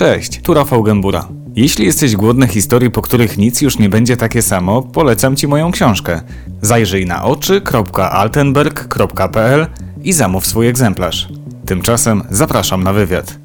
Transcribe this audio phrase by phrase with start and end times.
[0.00, 1.28] Cześć, tu Rafał Gębura.
[1.56, 5.70] Jeśli jesteś głodny historii, po których nic już nie będzie takie samo, polecam Ci moją
[5.70, 6.20] książkę.
[6.62, 9.66] Zajrzyj na oczy.altenberg.pl
[10.02, 11.28] i zamów swój egzemplarz.
[11.66, 13.38] Tymczasem zapraszam na wywiad.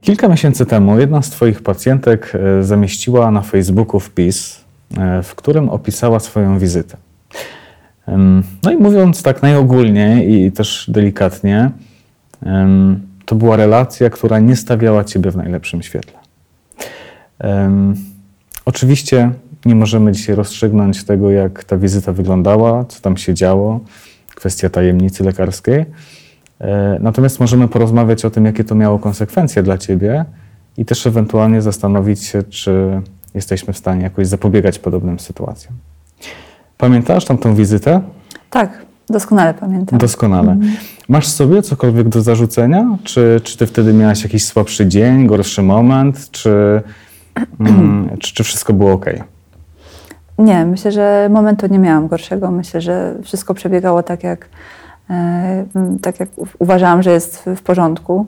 [0.00, 4.60] Kilka miesięcy temu jedna z Twoich pacjentek e, zamieściła na Facebooku wpis,
[4.96, 6.96] e, w którym opisała swoją wizytę.
[8.62, 11.70] No i mówiąc tak najogólniej i też delikatnie,
[13.24, 16.18] to była relacja, która nie stawiała Ciebie w najlepszym świetle.
[17.38, 17.94] Em,
[18.66, 19.30] Oczywiście
[19.64, 23.80] nie możemy dzisiaj rozstrzygnąć tego, jak ta wizyta wyglądała, co tam się działo,
[24.34, 25.84] kwestia tajemnicy lekarskiej.
[26.60, 30.24] E, Natomiast możemy porozmawiać o tym, jakie to miało konsekwencje dla Ciebie
[30.76, 33.00] i też ewentualnie zastanowić się, czy
[33.34, 35.74] jesteśmy w stanie jakoś zapobiegać podobnym sytuacjom.
[36.78, 38.00] Pamiętasz tamtą wizytę?
[38.50, 39.98] Tak, doskonale pamiętam.
[39.98, 40.56] Doskonale.
[41.08, 42.96] Masz sobie cokolwiek do zarzucenia?
[43.04, 46.82] Czy, czy ty wtedy miałaś jakiś słabszy dzień, gorszy moment, czy,
[47.60, 49.06] mm, czy, czy wszystko było ok?
[50.38, 52.50] Nie, myślę, że momentu nie miałam gorszego.
[52.50, 54.48] Myślę, że wszystko przebiegało tak, jak,
[55.10, 55.64] e,
[56.02, 58.26] tak jak uważałam, że jest w, porządku.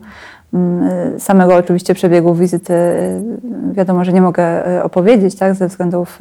[0.55, 3.21] E, Samego oczywiście przebiegu wizyty e,
[3.73, 6.19] wiadomo, że nie mogę opowiedzieć, tak, ze względów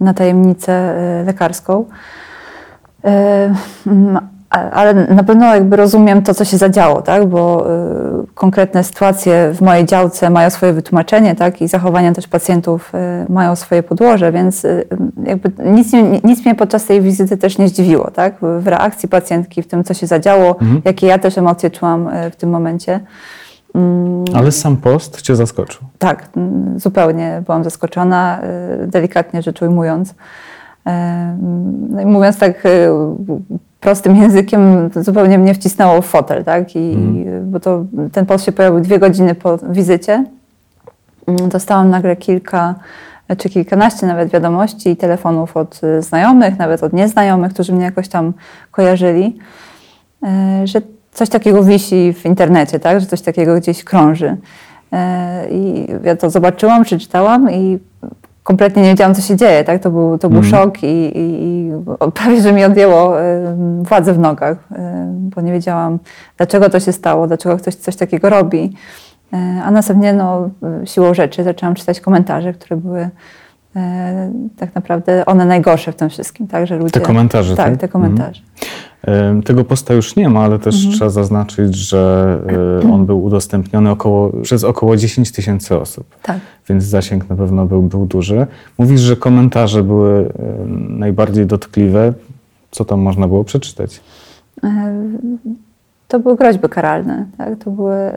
[0.00, 0.94] na tajemnicę
[1.26, 1.84] lekarską.
[3.04, 3.54] E,
[4.50, 7.26] Ale na pewno jakby rozumiem to, co się zadziało, tak?
[7.26, 7.66] bo
[8.24, 11.62] y, konkretne sytuacje w mojej działce mają swoje wytłumaczenie tak?
[11.62, 12.92] i zachowania też pacjentów
[13.28, 14.84] y, mają swoje podłoże, więc y,
[15.24, 15.92] jakby nic,
[16.24, 18.10] nic mnie podczas tej wizyty też nie zdziwiło.
[18.10, 18.34] Tak?
[18.58, 22.50] W reakcji pacjentki, w tym, co się zadziało, jakie ja też emocje czułam w tym
[22.50, 23.00] momencie.
[23.74, 25.82] Mm, Ale sam post cię zaskoczył.
[25.98, 28.40] tak, mm, zupełnie byłam zaskoczona,
[28.86, 30.14] delikatnie rzecz ujmując.
[31.90, 32.88] No i mówiąc tak y,
[33.80, 36.76] prostym językiem, zupełnie mnie wcisnęło w fotel, tak?
[36.76, 36.96] I,
[37.42, 40.24] Bo to, ten post się pojawił dwie godziny po wizycie.
[41.26, 42.74] Mm, Dostałam nagle kilka
[43.36, 48.08] czy kilkanaście nawet wiadomości i telefonów od y, znajomych, nawet od nieznajomych, którzy mnie jakoś
[48.08, 48.32] tam
[48.70, 49.38] kojarzyli,
[50.22, 50.82] e, że
[51.12, 53.00] coś takiego wisi w internecie, tak?
[53.00, 54.36] że coś takiego gdzieś krąży.
[54.92, 57.78] E, I ja to zobaczyłam, przeczytałam i
[58.48, 59.64] kompletnie nie wiedziałam, co się dzieje.
[59.64, 59.82] Tak?
[59.82, 61.72] To, był, to był szok i, i, i
[62.14, 63.16] prawie, że mi odjęło
[63.82, 64.68] władzę w nogach,
[65.10, 65.98] bo nie wiedziałam,
[66.36, 68.72] dlaczego to się stało, dlaczego ktoś coś takiego robi.
[69.32, 70.50] E, A następnie no,
[70.84, 73.08] siłą rzeczy zaczęłam czytać komentarze, które były
[73.76, 76.46] e, tak naprawdę one najgorsze w tym wszystkim.
[76.46, 76.66] Tak?
[76.66, 77.76] Że ludzie, Te komentarze, Tak, tak?
[77.76, 78.40] te komentarze.
[78.40, 78.68] Em,
[79.44, 80.94] Tego posta już nie ma, ale też Mhm.
[80.94, 82.38] trzeba zaznaczyć, że
[82.84, 86.06] e, on był udostępniony około, przez około 10 tysięcy osób.
[86.22, 86.38] Tak.
[86.68, 88.46] Więc zasięg na pewno był, był duży.
[88.78, 90.32] Mówisz, że komentarze były
[90.88, 92.12] najbardziej dotkliwe.
[92.70, 94.00] Co tam można było przeczytać?
[94.64, 94.94] E,
[96.08, 97.26] To były groźby karalne.
[97.38, 97.58] Tak?
[97.64, 98.16] To były e,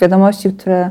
[0.00, 0.90] wiadomości, które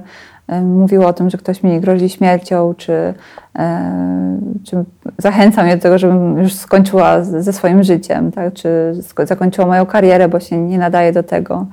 [0.62, 3.14] mówiły o tym, że ktoś mi grozi śmiercią, czy,
[3.60, 4.84] e, czy
[5.18, 8.54] zachęca mnie do tego, żebym już skończyła ze swoim życiem, tak?
[8.54, 8.94] czy
[9.24, 11.66] zakończyła moją karierę, bo się nie nadaje do tego.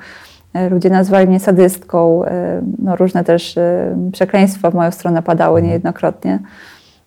[0.54, 2.24] E, Ludzie nazwali mnie sadystką.
[2.24, 3.58] e, No, różne też
[4.12, 6.38] przekleństwa w moją stronę padały niejednokrotnie.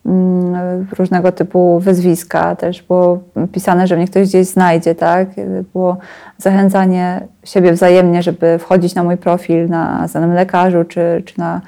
[0.09, 2.55] Mm, różnego typu wyzwiska.
[2.55, 3.19] Też było
[3.51, 5.29] pisane, że mnie ktoś gdzieś znajdzie, tak?
[5.73, 5.97] Było
[6.37, 11.61] zachęcanie siebie wzajemnie, żeby wchodzić na mój profil na znanym lekarzu czy, czy na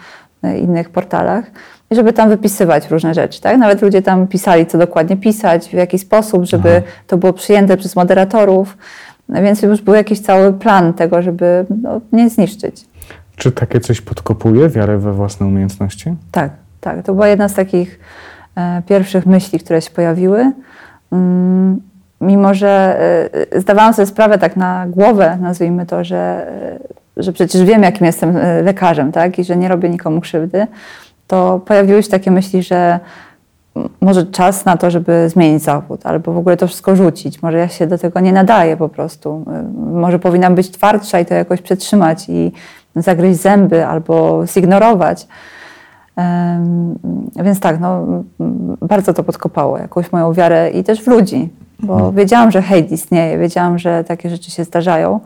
[0.62, 1.46] innych portalach
[1.92, 3.58] i żeby tam wypisywać różne rzeczy, tak?
[3.58, 7.96] Nawet ludzie tam pisali, co dokładnie pisać, w jaki sposób, żeby to było przyjęte przez
[7.96, 8.78] moderatorów.
[9.30, 12.86] Więc już był jakiś cały plan tego, żeby no, mnie zniszczyć.
[13.36, 16.16] Czy takie coś podkopuje wiarę we własne umiejętności?
[16.32, 17.04] Tak, tak.
[17.04, 18.00] To była jedna z takich
[18.56, 20.52] e, pierwszych myśli, które się pojawiły.
[21.12, 21.82] Mm,
[22.22, 23.00] mimo, że
[23.52, 26.48] e, zdawałam sobie sprawę tak na głowę, nazwijmy to, że,
[27.18, 29.40] e, że przecież wiem, jakim jestem lekarzem, tak?
[29.40, 30.68] I że nie robię nikomu krzywdy,
[31.28, 33.00] to pojawiły się takie myśli, że
[34.02, 37.42] może czas na to, żeby zmienić zawód, albo w ogóle to wszystko rzucić.
[37.42, 39.46] Może ja się do tego nie nadaję po prostu.
[39.76, 42.52] Może powinnam być twardsza i to jakoś przetrzymać i
[42.96, 45.28] zagryźć zęby albo zignorować.
[47.44, 48.06] Więc tak, no,
[48.82, 51.50] bardzo to podkopało jakąś moją wiarę i też w ludzi,
[51.80, 55.20] bo wiedziałam, że hejt istnieje, wiedziałam, że takie rzeczy się zdarzają,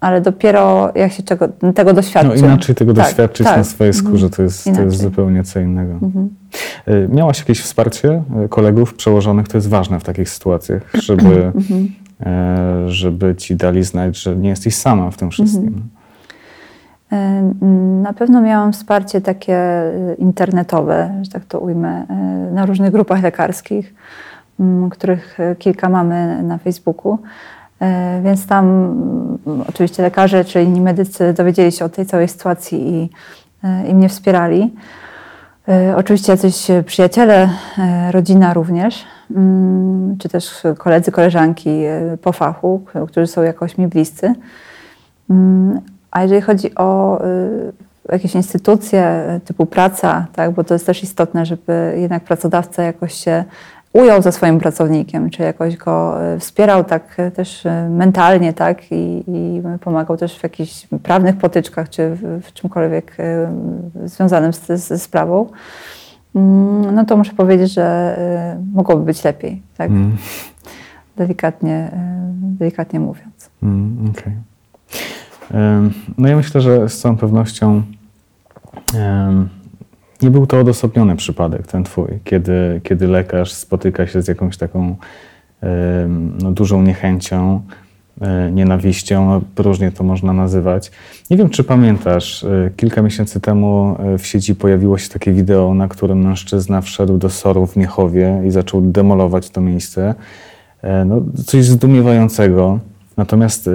[0.00, 2.28] ale dopiero jak się czego, tego doświadczy.
[2.28, 3.56] No inaczej tego Tak, doświadczyć tak.
[3.56, 5.94] na swojej skórze, to jest, to jest zupełnie co innego.
[6.88, 9.48] Y, Miałaś jakieś wsparcie y, kolegów, przełożonych?
[9.48, 11.52] To jest ważne w takich sytuacjach, żeby,
[12.20, 15.82] e, żeby ci dali znać, że nie jesteś sama w tym wszystkim.
[15.98, 16.01] E,
[18.02, 22.14] Na pewno miałam wsparcie takie e, internetowe, że tak to ujmę, e,
[22.52, 23.94] na różnych grupach lekarskich,
[24.90, 27.18] których e, kilka mamy na Facebooku.
[28.22, 28.94] Więc tam
[29.68, 33.10] oczywiście lekarze czy inni medycy dowiedzieli się o tej całej sytuacji i,
[33.90, 34.74] i mnie wspierali.
[35.96, 37.48] Oczywiście jacyś przyjaciele,
[38.10, 39.04] rodzina również,
[40.18, 41.82] czy też koledzy, koleżanki
[42.22, 44.34] po fachu, którzy są jakoś mi bliscy.
[46.12, 47.18] A jeżeli chodzi o
[48.12, 53.44] jakieś instytucje typu praca, tak, bo to jest też istotne, żeby jednak pracodawca jakoś się
[53.92, 59.62] ujął ze swoim pracownikiem, czy jakoś go e, wspierał tak też mentalnie, tak, i, i
[59.80, 63.16] pomagał też w jakichś prawnych potyczkach, czy w, w czymkolwiek
[64.04, 65.46] związanym z, ze sprawą,
[66.34, 68.16] mm, no to muszę powiedzieć, że
[68.72, 70.16] mogłoby być lepiej, tak, mm.
[71.16, 71.90] delikatnie,
[72.34, 73.50] delikatnie mówiąc.
[73.62, 74.51] Mm, okay.
[76.18, 77.82] No ja myślę, że z całą pewnością
[80.22, 84.96] nie był to odosobniony przypadek, ten twój, kiedy, kiedy lekarz spotyka się z jakąś taką
[86.42, 87.62] no, dużą niechęcią,
[88.20, 90.90] e, nienawiścią, różnie to można nazywać.
[91.30, 95.74] Nie wiem, czy pamiętasz, e, kilka miesięcy temu e, w sieci pojawiło się takie wideo,
[95.74, 100.14] na którym mężczyzna wszedł do soru w Miechowie i zaczął demolować to miejsce.
[101.06, 102.78] No, coś zdumiewającego.
[103.16, 103.70] Natomiast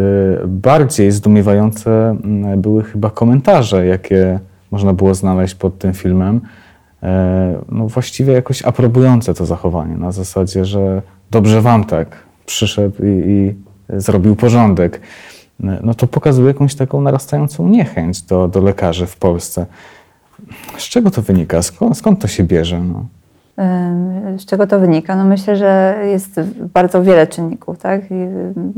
[0.48, 2.18] bardziej zdumiewające
[2.58, 4.40] były chyba komentarze, jakie
[4.72, 6.42] można było znaleźć pod tym filmem,
[7.04, 11.02] e, no właściwie jakoś aprobujące to zachowanie, na zasadzie, że
[11.32, 12.08] dobrze wam tak
[12.46, 13.56] przyszedł i, i
[14.00, 15.02] zrobił porządek.
[15.64, 19.66] E, no to pokazuje jakąś taką narastającą niechęć do, do lekarzy w Polsce.
[20.78, 21.62] Z czego to wynika?
[21.62, 22.84] Skąd, skąd to się bierze?
[22.84, 23.06] No?
[24.38, 25.16] Z czego to wynika?
[25.16, 26.42] No myślę, że jest
[26.74, 27.80] bardzo wiele czynników.
[27.80, 28.02] Tak?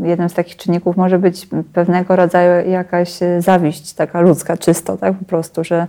[0.04, 5.14] Jednym z takich czynników może być pewnego rodzaju jakaś zawiść, taka ludzka, czysto, tak?
[5.14, 5.88] po prostu, że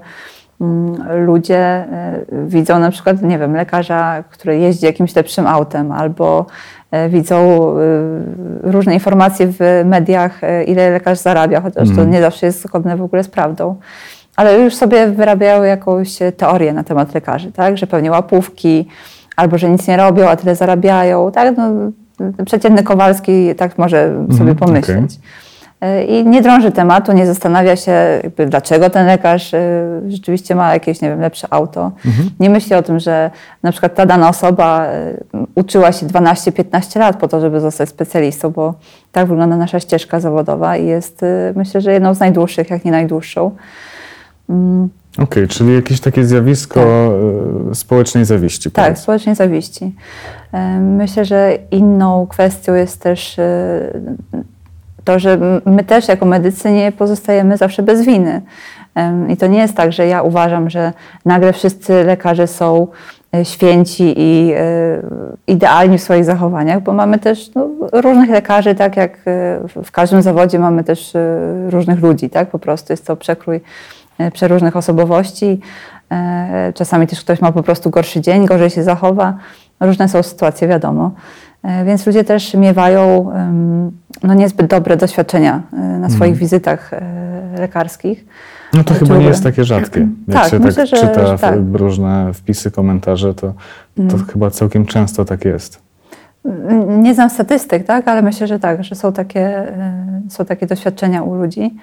[0.61, 6.47] mm, ludzie e, widzą na przykład, nie wiem, lekarza, który jeździ jakimś lepszym autem, albo
[6.91, 7.83] e, widzą e,
[8.63, 12.11] różne informacje w mediach, ile lekarz zarabia, chociaż to mhm.
[12.11, 13.77] nie zawsze jest zgodne w ogóle z prawdą
[14.41, 17.79] ale już sobie wyrabiały jakąś teorię na temat lekarzy, tak?
[17.79, 18.89] że pewnie łapówki,
[19.37, 21.33] albo że nic nie robią, a tyle zarabiają.
[21.33, 21.57] Tak?
[21.57, 21.71] No,
[22.45, 25.11] przeciętny Kowalski tak może sobie mm, pomyśleć.
[25.81, 26.05] Okay.
[26.05, 27.93] I nie drąży tematu, nie zastanawia się,
[28.47, 29.59] dlaczego ten lekarz y,
[30.09, 31.93] rzeczywiście ma jakieś, nie wiem, lepsze auto.
[32.07, 32.31] Mhm.
[32.41, 33.31] Nie myśli o tym, że
[33.63, 34.87] na przykład ta dana osoba
[35.55, 38.75] uczyła się 12-15 lat po to, żeby zostać specjalistą, bo
[39.13, 41.21] tak wygląda nasza ścieżka zawodowa i jest,
[41.55, 43.51] myślę, że jedną z najdłuższych, jak nie najdłuższą.
[44.51, 44.89] Mm.
[45.13, 47.71] Okej, okay, czyli jakieś takie zjawisko tak.
[47.71, 48.71] E, społecznej zawiści.
[48.71, 49.03] Tak, powiedz.
[49.03, 49.95] społecznej zawiści.
[50.53, 53.81] E, myślę, że inną kwestią jest też e,
[55.05, 58.43] to, że my też jako medycy nie pozostajemy zawsze bez winy.
[59.29, 60.93] I to nie jest tak, że ja uważam, że
[61.25, 62.87] nagle wszyscy lekarze są
[63.43, 64.53] święci i
[65.47, 69.19] idealni w swoich zachowaniach, bo mamy też no, różnych lekarzy, tak jak
[69.85, 71.13] w każdym zawodzie mamy też
[71.69, 72.51] różnych ludzi, tak?
[72.51, 73.61] Po prostu jest to przekrój
[74.33, 75.61] przeróżnych osobowości.
[76.11, 79.35] E, czasami też ktoś ma po prostu gorszy dzień, gorzej się zachowa.
[79.81, 81.11] Różne są sytuacje, wiadomo.
[81.63, 83.33] E, więc ludzie też miewają
[84.23, 86.39] no, niezbyt dobre doświadczenia na swoich mhm.
[86.39, 86.91] wizytach
[87.59, 88.25] lekarskich.
[88.75, 90.09] No to chyba nie jest takie rzadkie.
[90.29, 91.59] Jak tak, się myślę, tak że, czyta tak.
[91.73, 93.53] różne wpisy, komentarze, to,
[93.97, 94.27] to mm.
[94.27, 95.83] chyba całkiem często tak jest.
[96.89, 99.73] Nie znam statystyk, tak, ale myślę, że tak, że są takie,
[100.29, 101.77] są takie doświadczenia u ludzi.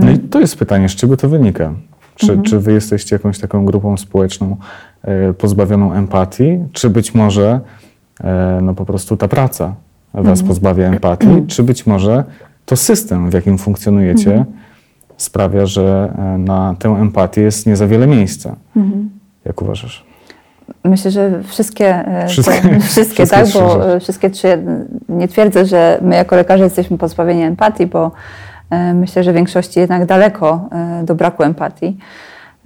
[0.00, 1.72] No i to jest pytanie, z czego to wynika?
[2.16, 2.42] Czy, mhm.
[2.42, 4.56] czy wy jesteście jakąś taką grupą społeczną
[5.02, 7.60] e, pozbawioną empatii, czy być może
[8.20, 9.74] e, no po prostu ta praca
[10.14, 10.48] was mhm.
[10.48, 11.46] pozbawia empatii, mhm.
[11.46, 12.24] czy być może
[12.66, 14.56] to system, w jakim funkcjonujecie, mhm.
[15.16, 18.56] sprawia, że e, na tę empatię jest nie za wiele miejsca.
[18.76, 19.10] Mhm.
[19.44, 20.04] Jak uważasz?
[20.84, 24.58] Myślę, że wszystkie, wszystkie, wszystkie, wszystkie tak, bo wszystkie trzy,
[25.08, 28.12] nie twierdzę, że my jako lekarze jesteśmy pozbawieni empatii, bo
[28.94, 31.98] myślę, że w większości jednak daleko e, do braku empatii.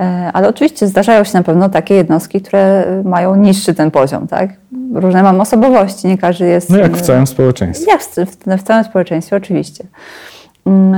[0.01, 4.51] E, ale oczywiście zdarzają się na pewno takie jednostki, które mają niższy ten poziom, tak?
[4.95, 6.71] Różne mam osobowości, nie każdy jest...
[6.71, 7.93] No jak w całym społeczeństwie.
[7.93, 8.17] Jak w,
[8.59, 9.85] w całym społeczeństwie, oczywiście.
[10.67, 10.95] Mm,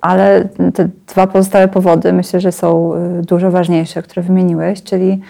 [0.00, 2.92] ale te dwa pozostałe powody myślę, że są
[3.22, 5.20] dużo ważniejsze, które wymieniłeś, czyli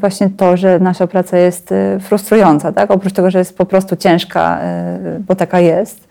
[0.00, 2.90] właśnie to, że nasza praca jest frustrująca, tak?
[2.90, 4.60] Oprócz tego, że jest po prostu ciężka,
[5.28, 6.05] bo taka jest,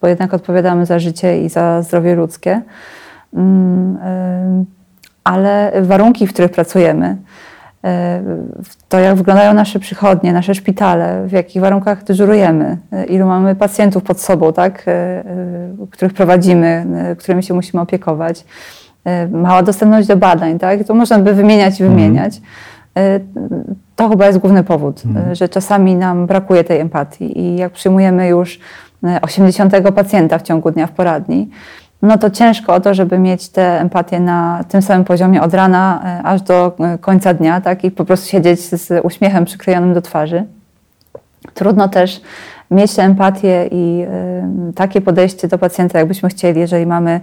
[0.00, 2.62] bo jednak odpowiadamy za życie i za zdrowie ludzkie.
[3.34, 4.64] Mm,
[5.24, 7.16] ale warunki, w których pracujemy,
[8.88, 12.76] to jak wyglądają nasze przychodnie, nasze szpitale, w jakich warunkach dyżurujemy,
[13.08, 14.86] ilu mamy pacjentów pod sobą, tak,
[15.90, 16.86] których prowadzimy,
[17.18, 18.44] którymi się musimy opiekować,
[19.30, 22.00] mała dostępność do badań, tak, to można by wymieniać i mhm.
[22.00, 22.40] wymieniać.
[23.96, 25.34] To chyba jest główny powód, mhm.
[25.34, 28.60] że czasami nam brakuje tej empatii i jak przyjmujemy już
[29.22, 31.50] 80 pacjenta w ciągu dnia w poradni,
[32.02, 36.02] no to ciężko o to, żeby mieć tę empatię na tym samym poziomie od rana
[36.24, 37.84] aż do końca dnia, tak?
[37.84, 40.44] I po prostu siedzieć z uśmiechem przyklejonym do twarzy.
[41.54, 42.20] Trudno też
[42.70, 44.06] mieć tę empatię i
[44.74, 47.20] takie podejście do pacjenta, jakbyśmy chcieli, jeżeli mamy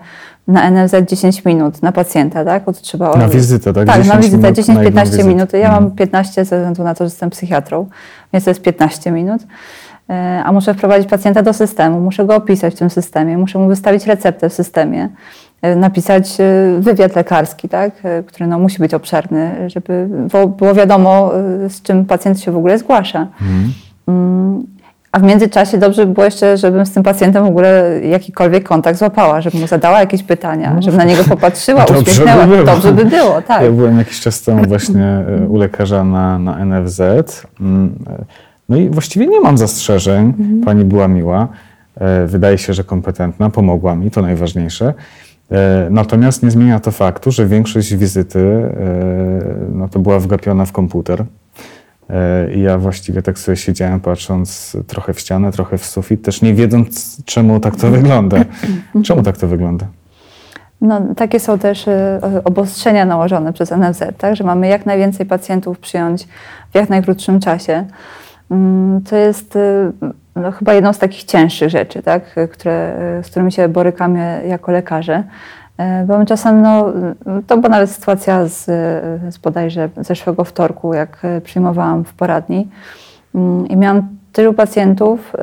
[0.47, 2.63] na NFZ 10 minut na pacjenta, tak?
[2.63, 3.87] Bo to trzeba na wizytę, tak?
[3.87, 5.53] Tak, na wizytę 10-15 minut.
[5.53, 6.45] Ja mam 15 mhm.
[6.45, 7.87] ze względu na to, że jestem psychiatrą,
[8.33, 9.41] więc to jest 15 minut.
[10.09, 13.67] Y, a muszę wprowadzić pacjenta do systemu, muszę go opisać w tym systemie, muszę mu
[13.67, 15.09] wystawić receptę w systemie,
[15.65, 17.91] y, napisać y, wywiad lekarski, tak?
[18.25, 20.07] który no, musi być obszerny, żeby
[20.57, 21.31] było wiadomo,
[21.69, 23.27] z czym pacjent się w ogóle zgłasza.
[23.41, 23.73] Mhm.
[24.07, 24.65] Mm,
[25.15, 28.99] a w międzyczasie dobrze by było jeszcze, żebym z tym pacjentem w ogóle jakikolwiek kontakt
[28.99, 32.47] złapała, żebym mu zadała jakieś pytania, no, żebym na niego popatrzyła, dobrze uśmiechnęła.
[32.47, 33.61] By dobrze by było, tak.
[33.61, 37.01] Ja byłem jakiś czas temu właśnie e, u lekarza na, na NFZ.
[38.69, 40.25] E, no i właściwie nie mam zastrzeżeń.
[40.25, 40.61] Mhm.
[40.61, 41.47] Pani była miła.
[41.95, 44.93] E, wydaje się, że kompetentna, pomogła mi, to najważniejsze.
[45.89, 48.71] Natomiast nie zmienia to faktu, że większość wizyty
[49.73, 51.25] no, to była wgapiona w komputer.
[52.09, 56.41] E, I ja właściwie tak sobie siedziałem, patrząc trochę w ścianę, trochę w sufit, też
[56.41, 58.37] nie wiedząc, czemu tak to wygląda.
[59.05, 59.85] Czemu tak to wygląda?
[60.81, 65.79] No, takie są też e, obostrzenia nałożone przez NFZ, tak, że mamy jak najwięcej pacjentów
[65.79, 66.27] przyjąć
[66.71, 67.85] w jak najkrótszym czasie.
[68.51, 69.91] Mm, to jest e,
[70.35, 75.23] no, chyba jedną z takich cięższych rzeczy, tak, które, z którymi się borykamy jako lekarze.
[75.77, 76.93] E, bo czasem, no,
[77.47, 78.65] to była nawet sytuacja z,
[79.33, 82.67] z bodajże zeszłego wtorku, jak przyjmowałam w poradni
[83.35, 85.33] mm, i miałam tylu pacjentów,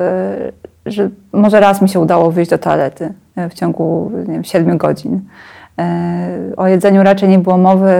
[0.85, 3.13] że może raz mi się udało wyjść do toalety
[3.49, 5.21] w ciągu nie wiem, 7 godzin.
[6.57, 7.93] O jedzeniu raczej nie było mowy,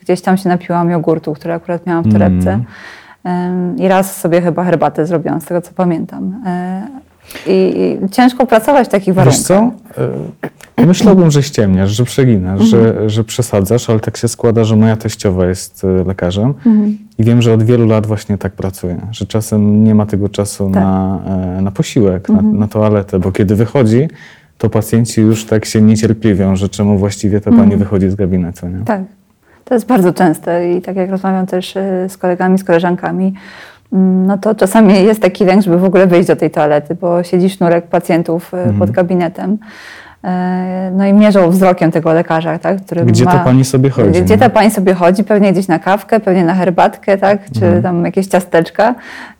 [0.00, 2.50] gdzieś tam się napiłam jogurtu, który akurat miałam w torebce.
[2.50, 2.64] Mm.
[3.76, 6.42] I raz sobie chyba herbatę zrobiłam, z tego co pamiętam.
[7.46, 9.38] I, I, ciężko pracować w takich warunkach.
[9.38, 9.70] Wiesz co?
[10.76, 12.68] E, myślałbym, że ściemniasz, że przeginasz, mhm.
[12.70, 16.98] że, że przesadzasz, ale tak się składa, że moja teściowa jest e, lekarzem mhm.
[17.18, 20.70] i wiem, że od wielu lat właśnie tak pracuje, że czasem nie ma tego czasu
[20.70, 20.82] tak.
[20.82, 21.20] na,
[21.58, 22.52] e, na posiłek, mhm.
[22.52, 24.08] na, na toaletę, bo kiedy wychodzi,
[24.58, 27.78] to pacjenci już tak się niecierpliwią, że czemu właściwie ta pani mhm.
[27.78, 28.68] wychodzi z gabinetu.
[28.68, 28.84] Nie?
[28.84, 29.02] Tak,
[29.68, 31.74] to jest bardzo częste i tak jak rozmawiam też
[32.08, 33.34] z kolegami, z koleżankami,
[33.92, 37.22] Mm, no to czasami jest taki lęk, żeby w ogóle wyjść do tej toalety, bo
[37.22, 38.78] siedzi sznurek pacjentów e, mhm.
[38.78, 39.58] pod gabinetem.
[40.24, 44.22] E, no i mierzą wzrokiem tego lekarza, tak, który Gdzie ma, ta pani sobie chodzi?
[44.22, 45.24] Gdzie ta pani sobie chodzi?
[45.24, 47.82] Pewnie gdzieś na kawkę, pewnie na herbatkę, tak, czy mhm.
[47.82, 48.94] tam jakieś ciasteczka.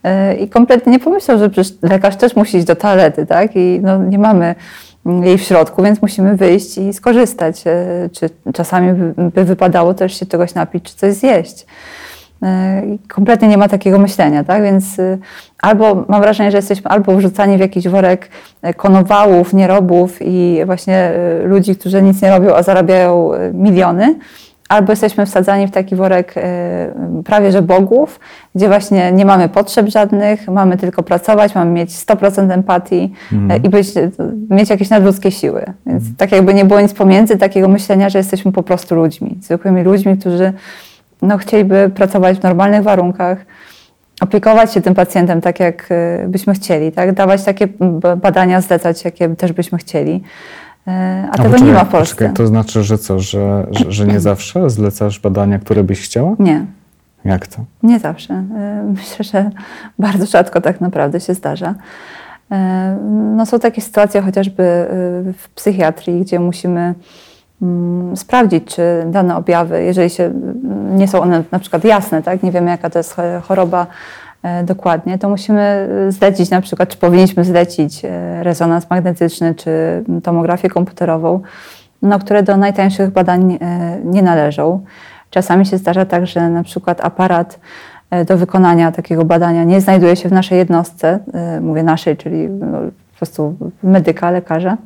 [0.05, 3.81] E, I kompletnie nie pomyślał, że przecież lekarz też musi iść do toalety, tak, i
[3.83, 4.55] no, nie mamy
[5.23, 7.65] jej w środku, więc musimy wyjść i skorzystać.
[8.13, 11.67] Czy czasami by wypadało też się czegoś napić, czy coś zjeść.
[12.43, 14.63] E, kompletnie nie ma takiego myślenia, tak?
[14.63, 15.19] Więc y,
[15.63, 18.29] albo mam wrażenie, że jesteśmy albo wrzucani w jakiś worek
[18.63, 21.13] e, konowałów, nierobów i właśnie
[21.45, 24.19] y, ludzi, którzy nic nie robią, a zarabiają y, miliony,
[24.69, 26.35] albo jesteśmy wsadzani w taki worek
[27.25, 28.21] prawie że bogów,
[28.55, 33.63] gdzie właśnie nie mamy potrzeb żadnych, mamy tylko pracować, mamy mieć 100% empatii mm.
[33.63, 33.89] i być,
[34.51, 35.65] mieć jakieś nadludzkie siły.
[35.87, 36.15] Więc mm.
[36.17, 40.19] tak jakby nie było nic pomiędzy takiego myślenia, że jesteśmy po prostu ludźmi, zwykłymi ludźmi,
[40.19, 40.53] którzy
[41.23, 43.39] no, chcieliby pracować w normalnych warunkach,
[44.21, 47.13] opiekować się tym pacjentem tak, jak y, byśmy chcieli, tak?
[47.13, 47.69] dawać takie
[48.17, 50.23] badania, zlecać, jakie też byśmy chcieli.
[50.89, 52.15] Y, a, a tego poczekaj, nie ma w Polsce.
[52.15, 56.37] Poczekaj, to znaczy, że co, że, że, że, nie zawsze zlecasz badania, które byś chciała?
[56.39, 56.67] Nie.
[57.25, 57.65] Jak to?
[57.83, 58.35] Nie zawsze.
[58.35, 59.51] Y, myślę, że
[59.99, 61.75] bardzo rzadko tak naprawdę się zdarza.
[63.37, 64.63] No, są takie sytuacje chociażby
[65.39, 66.95] w psychiatrii, gdzie musimy
[67.63, 70.33] Mm, sprawdzić, czy dane objawy, jeżeli się,
[70.91, 73.87] nie są one na przykład jasne, tak, nie wiemy jaka to jest choroba e,
[74.65, 79.71] dokładnie, to musimy zlecić na przykład, czy powinniśmy zlecić e, rezonans magnetyczny, czy
[80.23, 81.41] tomografię komputerową,
[82.03, 84.85] no, które do najtańszych badań e, nie należą.
[85.31, 87.61] Czasami się zdarza tak, że na przykład aparat
[88.27, 91.19] do wykonania takiego badania nie znajduje się w naszej jednostce,
[91.61, 92.79] mówię naszej, czyli no,
[93.13, 94.77] po prostu medyka, lekarza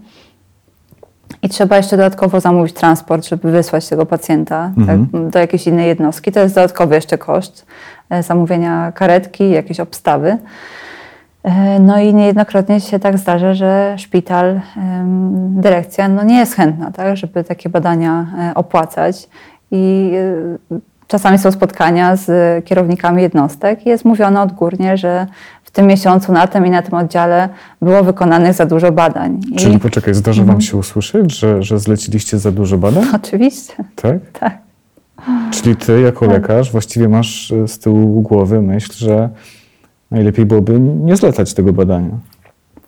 [1.43, 5.09] i trzeba jeszcze dodatkowo zamówić transport, żeby wysłać tego pacjenta tak, mhm.
[5.09, 6.33] tak, do jakiejś innej jednostki.
[6.33, 7.67] To jest dodatkowy jeszcze koszt
[8.11, 10.39] e, zamówienia karetki, jakieś obstawy.
[11.43, 14.61] E, no i niejednokrotnie się tak zdarza, że szpital,
[15.49, 19.29] dyrekcja no nie jest chętna, tak, żeby takie badania e, opłacać.
[19.71, 20.13] I
[21.13, 25.27] czasami są spotkania z kierownikami jednostek i jest mówione odgórnie, że
[25.65, 27.49] w tym miesiącu na tym i na tym oddziale
[27.83, 29.41] było wykonanych za dużo badań.
[29.57, 29.79] Czyli I...
[29.79, 30.61] poczekaj, zdarza Wam mhm.
[30.61, 33.05] się usłyszeć, że, że zleciliście za dużo badań?
[33.23, 33.75] Oczywiście.
[33.97, 34.17] Tak?
[34.33, 34.59] Tak.
[35.51, 36.35] Czyli Ty jako tak.
[36.35, 39.29] lekarz właściwie masz e, z tyłu głowy myśl, że
[40.11, 42.19] najlepiej byłoby nie zlecać tego badania.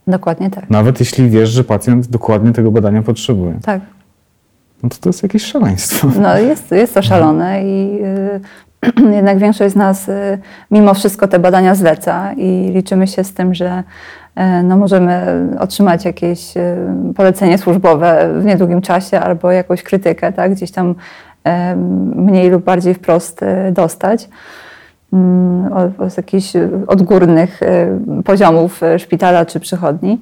[0.07, 0.71] Dokładnie tak.
[0.71, 3.59] Nawet jeśli wiesz, że pacjent dokładnie tego badania potrzebuje.
[3.63, 3.81] Tak.
[4.85, 6.09] No to to jest jakieś szaleństwo.
[6.21, 10.39] No jest, jest to szalone i y, jednak większość z nas y,
[10.71, 13.83] mimo wszystko te badania zleca i liczymy się z tym, że
[14.39, 16.55] y, no, możemy otrzymać jakieś
[17.17, 20.53] polecenie służbowe w niedługim czasie albo jakąś krytykę, tak?
[20.53, 20.95] gdzieś tam
[22.17, 23.41] mniej lub bardziej wprost
[23.73, 24.29] dostać
[25.13, 26.53] mm, od, od jakichś
[26.87, 27.61] odgórnych
[28.25, 30.21] poziomów szpitala czy przychodni.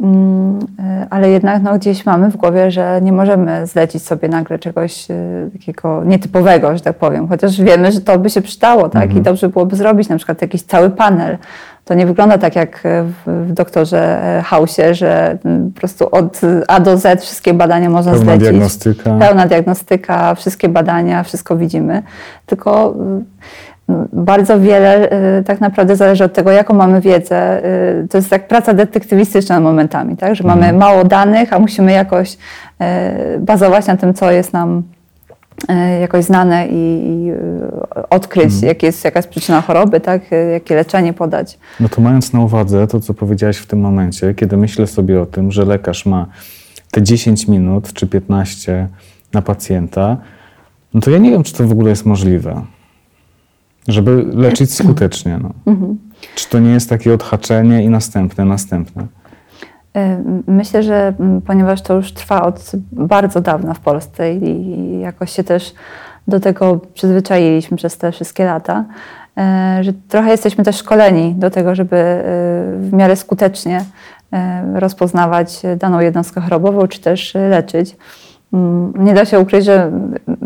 [0.00, 4.58] Mm, y, Ale jednak no, gdzieś mamy w głowie, że nie możemy zlecić sobie nagle
[4.58, 7.28] czegoś y, takiego nietypowego, że tak powiem.
[7.28, 9.14] Chociaż wiemy, że to by się przydało, tak?
[9.14, 11.38] I dobrze byłoby zrobić na przykład jakiś cały panel.
[11.84, 16.80] To nie wygląda tak jak w, w doktorze Hausie, że mm, po prostu od A
[16.80, 18.42] do Z wszystkie badania można Pełna zlecić.
[18.48, 19.18] diagnostyka.
[19.18, 22.02] Pełna diagnostyka, wszystkie badania, wszystko widzimy.
[22.46, 23.24] Tylko y,
[24.12, 27.64] bardzo wiele y, tak naprawdę zależy od tego, jaką mamy wiedzę.
[28.04, 30.34] Y, To jest jak praca detektywistyczna momentami, tak?
[30.34, 34.82] że mamy mało danych, a musimy jakoś y, bazować na tym, co jest nam
[36.00, 37.32] jakoś znane i, i
[38.10, 40.22] odkryć, jak jest, jaka jest przyczyna choroby, tak?
[40.52, 41.58] Jakie leczenie podać.
[41.80, 45.26] No to mając na uwadze to, co powiedziałaś w tym momencie, kiedy myślę sobie o
[45.26, 46.26] tym, że lekarz ma
[46.90, 48.88] te 10 minut czy 15
[49.32, 50.16] na pacjenta,
[50.94, 52.62] no to ja nie wiem, czy to w ogóle jest możliwe,
[53.88, 55.38] żeby leczyć skutecznie.
[55.42, 55.74] No.
[56.34, 59.02] Czy to nie jest takie odhaczenie i następne, następne?
[59.96, 60.00] Y,
[60.46, 61.12] Myślę, że
[61.46, 65.74] ponieważ to już trwa od bardzo dawna w Polsce i jakoś się też
[66.28, 68.84] do tego przyzwyczailiśmy przez te wszystkie lata,
[69.80, 72.20] y, że trochę jesteśmy też szkoleni do tego, żeby y,
[72.78, 73.84] w miarę skutecznie
[74.74, 77.96] rozpoznawać daną jednostkę chorobową, czy też leczyć.
[78.52, 79.90] Mm, Nie da się ukryć, że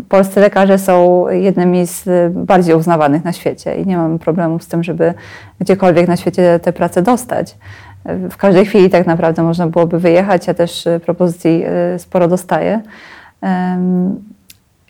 [0.09, 4.67] polscy lekarze są jednymi z y, bardziej uznawanych na świecie i nie mam problemu z
[4.67, 5.13] tym, żeby
[5.59, 7.55] gdziekolwiek na świecie tę pracę dostać.
[8.09, 11.63] Y, W każdej chwili tak naprawdę można byłoby wyjechać, ja też y, propozycji
[11.97, 12.81] sporo dostaję.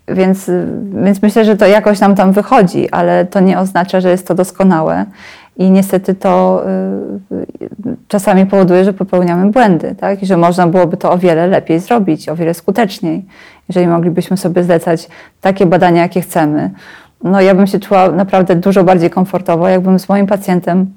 [0.07, 0.51] Więc,
[0.93, 4.35] więc myślę, że to jakoś nam tam wychodzi, ale to nie oznacza, że jest to
[4.35, 5.05] doskonałe.
[5.57, 6.63] I niestety to
[7.31, 7.45] y,
[8.07, 10.23] czasami powoduje, że popełniamy błędy, tak?
[10.23, 13.25] I że można byłoby to o wiele lepiej zrobić, o wiele skuteczniej,
[13.67, 15.07] jeżeli moglibyśmy sobie zlecać
[15.41, 16.71] takie badania, jakie chcemy.
[17.23, 20.93] No ja bym się czuła naprawdę dużo bardziej komfortowo, jakbym z moim pacjentem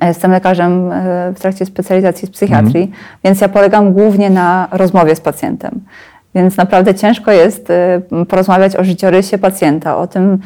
[0.00, 2.90] e, Jestem lekarzem e, w trakcie specjalizacji z psychiatrii,
[3.24, 5.80] więc ja polegam głównie na rozmowie z pacjentem.
[6.34, 10.38] Więc naprawdę ciężko jest e, porozmawiać o życiorysie pacjenta, o tym,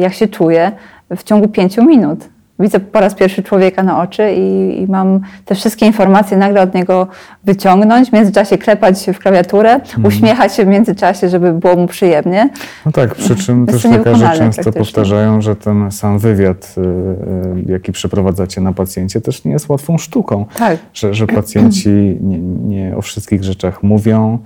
[0.00, 0.72] jak się czuje
[1.16, 2.28] w ciągu pięciu minut.
[2.60, 6.74] Widzę po raz pierwszy człowieka na oczy i, i mam te wszystkie informacje nagle od
[6.74, 7.06] niego
[7.44, 12.50] wyciągnąć, w międzyczasie klepać się w klawiaturę, uśmiechać się w międzyczasie, żeby było mu przyjemnie.
[12.86, 17.92] No tak, przy czym też lekarze często powtarzają, że ten sam wywiad, y, y, jaki
[17.92, 20.46] przeprowadzacie na pacjencie, też nie jest łatwą sztuką.
[20.56, 20.78] Tak.
[20.94, 21.88] Że, że pacjenci
[22.20, 24.38] nie, nie o wszystkich rzeczach mówią,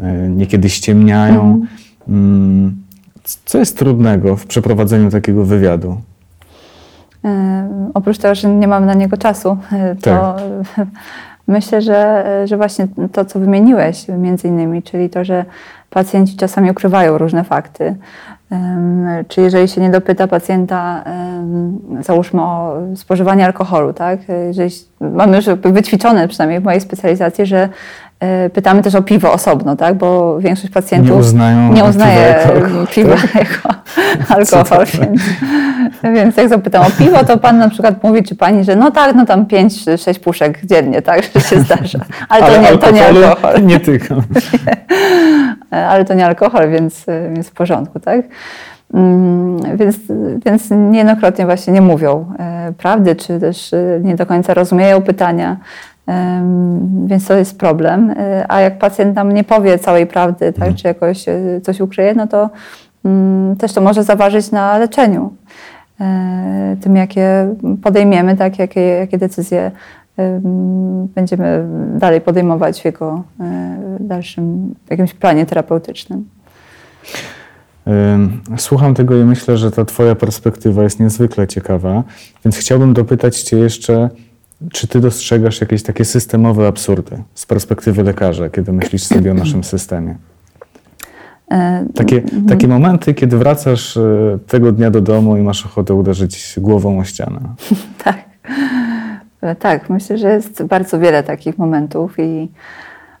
[0.00, 1.60] y, niekiedy ściemniają.
[2.08, 2.76] Mm,
[3.44, 6.00] Co jest trudnego w przeprowadzeniu takiego wywiadu?
[7.24, 10.36] E, Oprócz tego, że nie mamy na niego czasu, e, to
[11.46, 15.44] myślę, że, że właśnie to, co wymieniłeś między innymi, czyli to, że
[15.90, 17.96] pacjenci czasami ukrywają różne fakty.
[19.28, 21.04] Czy jeżeli się nie dopyta pacjenta,
[22.00, 24.20] załóżmy o spożywanie alkoholu, tak?
[24.46, 27.68] Jeżeli mamy już wyćwiczone, przynajmniej w mojej specjalizacji, że e,
[28.52, 29.94] pytamy też o piwo osobno, tak?
[29.94, 32.36] Bo większość pacjentów Nie uznają nie uznaje
[32.94, 33.74] piwa jako
[34.28, 34.86] alkohol.
[35.00, 35.22] Więc,
[36.16, 39.14] więc jak zapytam o piwo, to pan na przykład mówi, czy pani, że no tak,
[39.14, 41.98] no tam 5-6 puszek dziennie, tak, że się zdarza.
[42.28, 43.62] Ale to, nie, to nie alkohol.
[43.62, 44.22] Nie tykam.
[45.90, 48.20] Ale to nie alkohol, więc, więc w porządku, tak?
[48.94, 49.96] Mm, Więc,
[50.46, 55.56] więc niejednokrotnie właśnie nie mówią e, prawdy, czy też e, nie do końca rozumieją pytania.
[57.06, 58.10] Więc to jest problem.
[58.10, 62.14] E, A jak pacjent nam nie powie całej prawdy, tak, czy jakoś e, coś ukryje,
[62.14, 62.50] no to
[63.04, 65.32] mm, też to może zaważyć na leczeniu.
[66.00, 69.70] E, Tym, jakie podejmiemy, tak, jakie, jakie decyzje
[70.16, 71.66] em, będziemy
[71.98, 73.22] dalej podejmować w jego
[74.00, 76.24] dalszym jakimś planie terapeutycznym.
[77.86, 82.02] Ym, Słucham tego i myślę, że ta Twoja perspektywa jest niezwykle ciekawa,
[82.44, 84.10] więc chciałbym dopytać Cię jeszcze,
[84.72, 89.64] czy Ty dostrzegasz jakieś takie systemowe absurdy z perspektywy lekarza, kiedy myślisz sobie o naszym
[89.64, 90.16] systemie?
[91.50, 96.54] E, Takie, takie momenty, kiedy wracasz e, tego dnia do domu i masz ochotę uderzyć
[96.58, 97.40] głową o ścianę.
[98.04, 98.24] Tak.
[99.40, 102.48] E, Tak, myślę, że jest bardzo wiele takich momentów i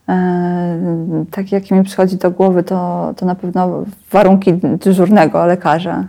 [0.08, 4.52] e, tak jak mi przychodzi do głowy, to, to na pewno warunki
[4.84, 6.04] dyżurnego lekarza.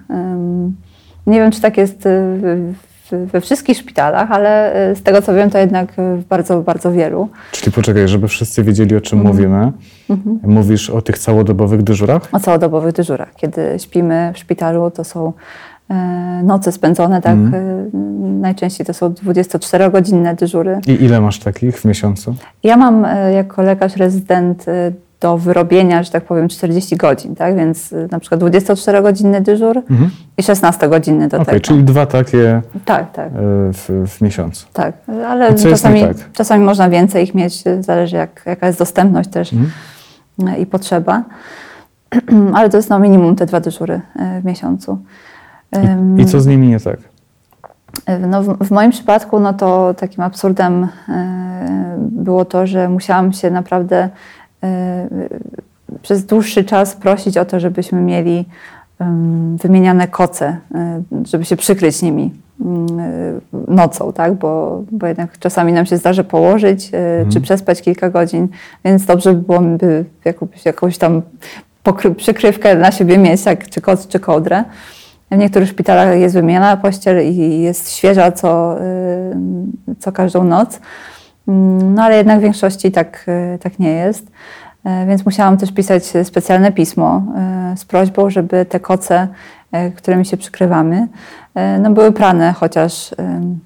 [1.27, 2.73] Nie wiem, czy tak jest w,
[3.11, 7.29] we wszystkich szpitalach, ale z tego co wiem, to jednak w bardzo, bardzo wielu.
[7.51, 9.35] Czyli poczekaj, żeby wszyscy wiedzieli, o czym mhm.
[9.35, 9.71] mówimy.
[10.09, 10.39] Mhm.
[10.43, 12.21] Mówisz o tych całodobowych dyżurach?
[12.31, 13.35] O całodobowych dyżurach.
[13.35, 15.33] Kiedy śpimy w szpitalu, to są
[15.89, 17.33] E, noce spędzone, tak?
[17.33, 18.39] Mm.
[18.41, 20.79] Najczęściej to są 24-godzinne dyżury.
[20.87, 22.35] I ile masz takich w miesiącu?
[22.63, 24.65] Ja mam e, jako lekarz rezydent
[25.25, 27.55] do wyrobienia, że tak powiem, 40 godzin, tak?
[27.55, 30.09] Więc na przykład 24-godzinny dyżur mhm.
[30.37, 31.59] i 16-godzinny do okay, tego.
[31.59, 33.29] czyli dwa takie tak, tak.
[33.73, 34.67] W, w miesiącu.
[34.73, 34.93] Tak,
[35.27, 36.31] ale czasami, tak?
[36.33, 40.59] czasami można więcej ich mieć, zależy jak, jaka jest dostępność też mhm.
[40.59, 41.23] i potrzeba.
[42.57, 44.01] Ale to jest no minimum te dwa dyżury
[44.41, 44.97] w miesiącu.
[46.17, 46.99] I, I, co z nimi nie tak?
[48.27, 50.87] No, w, moim przypadku no to takim absurdem
[51.97, 54.09] było to, że musiałam się naprawdę
[56.01, 58.45] przez dłuższy czas prosić o to, żebyśmy mieli
[59.63, 64.33] wymieniane koce, e, żeby się przykryć nimi mm, nocą, tak?
[64.33, 67.31] bo, bo jednak czasami nam się zdarzy położyć mhm.
[67.31, 68.47] czy przespać kilka godzin,
[68.85, 71.21] więc dobrze by było by jakąś, jakąś tam
[72.17, 73.69] przykrywkę na siebie mieć, tak?
[73.69, 74.63] czy koc, czy kołdrę.
[75.31, 79.35] W niektórych szpitalach jest wymiana pościel i jest świeża co, y,
[79.99, 80.79] co każdą noc.
[81.47, 84.31] Mm, no ale jednak w większości tak, y, tak nie jest.
[84.85, 89.27] E, więc musiałam też pisać specjalne pismo e, z prośbą, żeby te koce,
[89.71, 91.07] e, którymi się przykrywamy,
[91.79, 93.15] no były prane, chociaż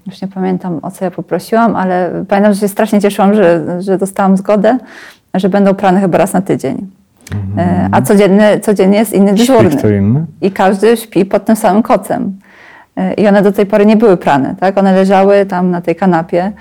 [0.06, 3.98] już nie pamiętam o co ja poprosiłam, ale pamiętam, że się strasznie cieszyłam, że, że
[3.98, 4.78] dostałam zgodę,
[5.34, 6.86] że będą prane chyba raz na tydzień.
[7.34, 7.88] Mhm.
[7.92, 9.70] A codzienny, codziennie jest inny dyżurny.
[10.40, 12.38] I każdy śpi pod tym samym kocem.
[12.96, 14.78] E, I one do tej pory nie były prane, tak?
[14.78, 16.52] One leżały tam na tej kanapie.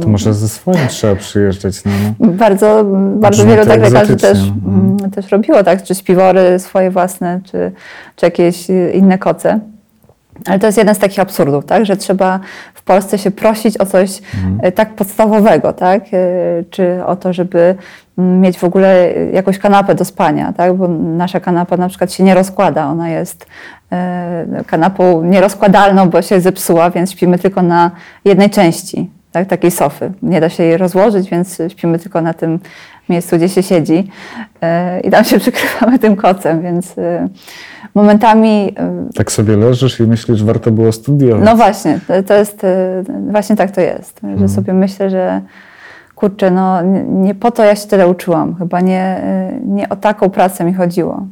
[0.00, 1.84] To może ze swoim trzeba przyjeżdżać.
[1.84, 1.92] No.
[2.28, 2.84] Bardzo,
[3.16, 4.96] bardzo wielu tak lekarzy też, mhm.
[5.00, 5.82] Mm, też robiło, tak?
[5.82, 7.72] Czy śpiwory swoje własne, czy,
[8.16, 9.60] czy jakieś inne koce.
[10.46, 11.86] Ale to jest jeden z takich absurdów, tak?
[11.86, 12.40] że trzeba
[12.74, 14.58] w Polsce się prosić o coś mhm.
[14.62, 16.02] E, tak podstawowego, tak?
[16.12, 17.74] E, czy o to, żeby
[18.18, 20.74] mm, mieć w ogóle jakąś kanapę do spania, tak?
[20.74, 23.46] bo nasza kanapa na przykład się nie rozkłada, ona jest
[23.92, 27.90] e, kanapą nierozkładalną, bo się zepsuła, więc śpimy tylko na
[28.24, 29.48] jednej części tak?
[29.48, 30.12] takiej sofy.
[30.22, 32.58] Nie da się jej rozłożyć, więc śpimy tylko na tym
[33.08, 34.10] miejscu, gdzie się siedzi
[35.04, 36.94] i tam się przykrywamy tym kocem, więc
[37.94, 38.74] momentami...
[39.10, 41.44] Y, tak sobie leżysz i myślisz, że warto było studiować.
[41.44, 42.62] No właśnie, to jest,
[43.30, 44.48] właśnie tak to jest, że mhm.
[44.48, 45.40] sobie myślę, że
[46.14, 49.22] kurczę, no nie po to ja się tyle uczyłam, chyba nie,
[49.66, 51.26] nie o taką pracę mi chodziło.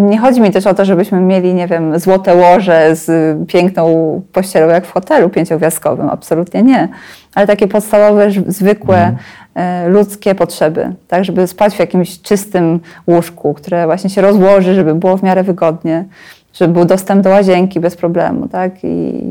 [0.00, 4.68] Nie chodzi mi też o to, żebyśmy mieli, nie wiem, złote łoże z piękną pościelą
[4.68, 6.08] jak w hotelu pięciogwiazdkowym.
[6.10, 6.88] Absolutnie nie.
[7.34, 9.16] Ale takie podstawowe, zwykłe.
[9.58, 14.94] E, ludzkie potrzeby, tak, żeby spać w jakimś czystym łóżku, które właśnie się rozłoży, żeby
[14.94, 16.04] było w miarę wygodnie,
[16.52, 19.22] żeby był dostęp do łazienki bez problemu, tak, i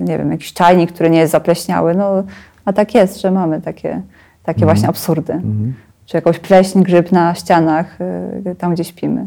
[0.00, 2.22] nie wiem, jakiś czajnik, który nie jest zapleśniały, no,
[2.64, 4.00] a tak jest, że mamy takie,
[4.42, 4.76] takie mhm.
[4.76, 5.32] właśnie absurdy.
[5.32, 5.74] Mhm.
[6.06, 7.98] Czy jakąś pleśń, grzyb na ścianach,
[8.46, 9.26] y, tam gdzie śpimy.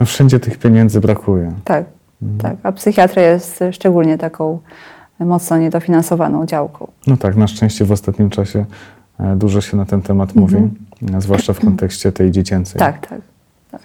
[0.00, 1.52] No wszędzie tych pieniędzy brakuje.
[1.64, 1.84] Tak,
[2.22, 2.40] mhm.
[2.40, 4.58] tak, a psychiatria jest szczególnie taką
[5.20, 6.90] mocno niedofinansowaną działką.
[7.06, 8.64] No tak, na szczęście w ostatnim czasie
[9.20, 11.20] E, dużo się na ten temat mówi, mhm.
[11.20, 12.78] zwłaszcza w kontekście tej dziecięcej.
[12.78, 13.20] Tak, tak.
[13.70, 13.80] tak.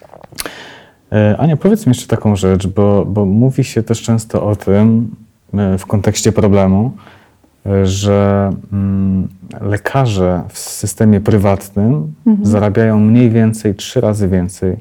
[1.11, 5.15] E, Ania, powiedz mi jeszcze taką rzecz, bo, bo mówi się też często o tym
[5.53, 6.91] e, w kontekście problemu,
[7.83, 9.27] że mm,
[9.61, 12.45] lekarze w systemie prywatnym mhm.
[12.45, 14.77] zarabiają mniej więcej trzy razy więcej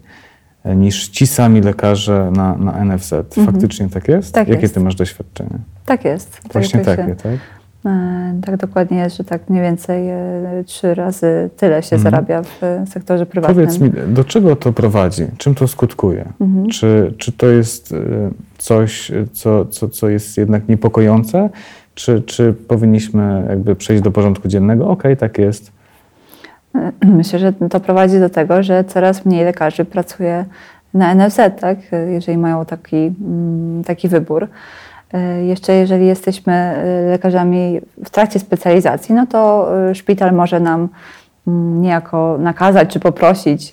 [0.65, 3.13] niż ci sami lekarze na, na NFZ.
[3.13, 3.47] Mhm.
[3.47, 4.35] Faktycznie tak jest?
[4.35, 4.75] Tak Jakie jest.
[4.75, 5.59] ty masz doświadczenie?
[5.87, 6.41] Tak jest.
[6.53, 7.33] Właśnie tak takie, tak?
[7.87, 12.03] E, tak dokładnie jest, że tak mniej więcej e, trzy razy tyle się mhm.
[12.03, 13.67] zarabia w sektorze prywatnym.
[13.67, 15.27] Powiedz mi, do czego to prowadzi?
[15.39, 16.29] Czym to skutkuje?
[16.41, 16.69] Mhm.
[16.69, 17.97] Czy, czy to jest e,
[18.59, 21.51] coś, co, co, co jest jednak niepokojące?
[21.95, 24.85] Czy, czy powinniśmy jakby przejść do porządku dziennego?
[24.85, 25.73] Okej, okay, tak jest.
[27.19, 30.45] Myślę, że to prowadzi do tego, że coraz mniej lekarzy pracuje
[30.95, 31.79] na NFZ, tak?
[32.11, 34.49] jeżeli mają taki, mm, taki wybór.
[35.13, 40.89] E, jeszcze jeżeli jesteśmy e, lekarzami w trakcie specjalizacji, no to e, szpital może nam
[41.47, 43.73] mm, niejako nakazać czy poprosić,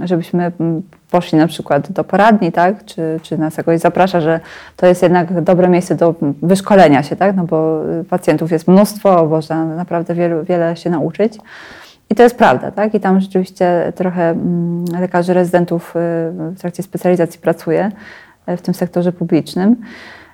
[0.00, 2.84] żebyśmy mm, poszli na przykład do poradni, tak?
[2.84, 4.40] czy, czy nas jakoś zaprasza, że
[4.76, 7.36] to jest jednak dobre miejsce do wyszkolenia się, tak?
[7.36, 11.38] no bo pacjentów jest mnóstwo, można naprawdę wiele, wiele się nauczyć.
[12.10, 12.94] I to jest prawda, tak?
[12.94, 17.90] I tam rzeczywiście trochę mm, lekarzy rezydentów w trakcie specjalizacji pracuje
[18.46, 19.76] w tym sektorze publicznym.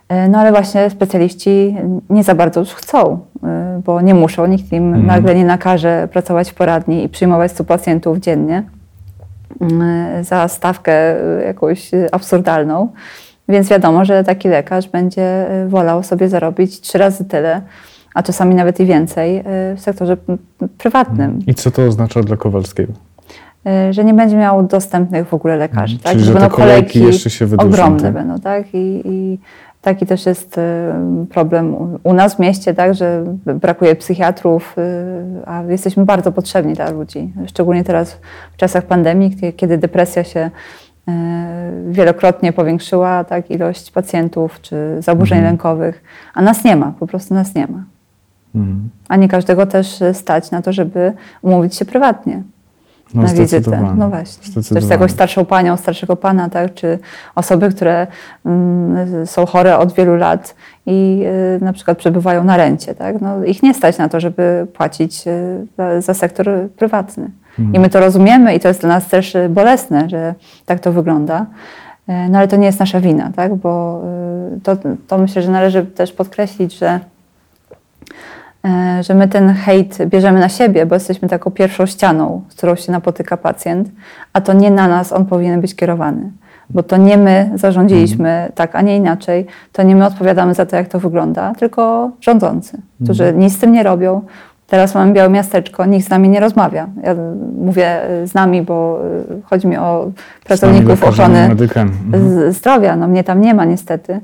[0.08, 1.76] E, no ale właśnie specjaliści
[2.10, 3.18] nie za bardzo już chcą,
[3.84, 5.06] bo nie muszą, nikt im mhm.
[5.06, 8.62] nagle nie nakaże pracować w poradni i przyjmować 100 pacjentów dziennie
[10.22, 10.92] za stawkę
[11.46, 12.88] jakąś absurdalną.
[13.48, 17.62] Więc wiadomo, że taki lekarz będzie wolał sobie zarobić trzy razy tyle,
[18.14, 19.44] a czasami nawet i więcej
[19.76, 20.16] w sektorze
[20.78, 21.38] prywatnym.
[21.46, 22.92] I co to oznacza dla Kowalskiego?
[23.90, 25.94] Że nie będzie miał dostępnych w ogóle lekarzy.
[25.94, 26.02] Mhm.
[26.02, 26.12] Tak?
[26.12, 27.72] Czyli, że, że te kolejki jeszcze się wydłużą.
[27.72, 28.12] Ogromne tak?
[28.12, 28.74] będą, tak?
[28.74, 29.38] I, i
[29.82, 30.60] Taki też jest y,
[31.30, 36.90] problem u nas w mieście, tak, że brakuje psychiatrów, y, a jesteśmy bardzo potrzebni dla
[36.90, 37.32] ludzi.
[37.46, 38.18] Szczególnie teraz
[38.52, 40.50] w czasach pandemii, kiedy depresja się
[41.08, 41.12] y,
[41.90, 45.54] wielokrotnie powiększyła, tak, ilość pacjentów czy zaburzeń mhm.
[45.54, 46.02] lękowych,
[46.34, 47.84] a nas nie ma, po prostu nas nie ma.
[48.54, 48.88] Mhm.
[49.08, 51.12] A nie każdego też stać na to, żeby
[51.42, 52.42] umówić się prywatnie
[53.14, 53.94] no, na wizytę.
[53.96, 54.54] No właśnie.
[54.54, 56.74] Też z jakąś starszą panią, starszego pana, tak?
[56.74, 56.98] czy
[57.34, 58.06] osoby, które
[58.46, 60.54] mm, są chore od wielu lat
[60.86, 61.24] i
[61.56, 62.94] y, na przykład przebywają na rencie.
[62.94, 63.20] Tak?
[63.20, 67.30] No, ich nie stać na to, żeby płacić y, za, za, sektor prywatny.
[67.58, 67.74] Mhm.
[67.74, 70.34] I my to rozumiemy i to jest dla nas też bolesne, że
[70.66, 71.46] tak to wygląda.
[72.08, 73.54] Y, no ale to nie jest nasza wina, tak?
[73.54, 74.02] bo
[74.56, 74.76] y, to,
[75.08, 77.00] to myślę, że należy też podkreślić, że
[79.00, 82.92] że my ten hejt bierzemy na siebie, bo jesteśmy taką pierwszą ścianą, z którą się
[82.92, 83.88] napotyka pacjent,
[84.32, 86.30] a to nie na nas on powinien być kierowany.
[86.70, 88.52] Bo to nie my zarządziliśmy mhm.
[88.52, 89.46] tak, a nie inaczej.
[89.72, 93.40] To nie my odpowiadamy za to, jak to wygląda, tylko rządzący, którzy mhm.
[93.40, 94.22] nic z tym nie robią.
[94.66, 96.86] Teraz mamy białe miasteczko, nikt z nami nie rozmawia.
[97.02, 97.14] Ja
[97.58, 100.10] mówię e, z nami, bo e, chodzi mi o
[100.44, 102.52] pracowników ochrony mhm.
[102.52, 102.96] zdrowia.
[102.96, 104.20] No mnie tam nie ma niestety.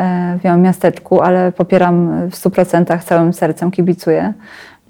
[0.00, 4.34] E, w Białym Miasteczku, ale popieram w 100% całym sercem, kibicuję.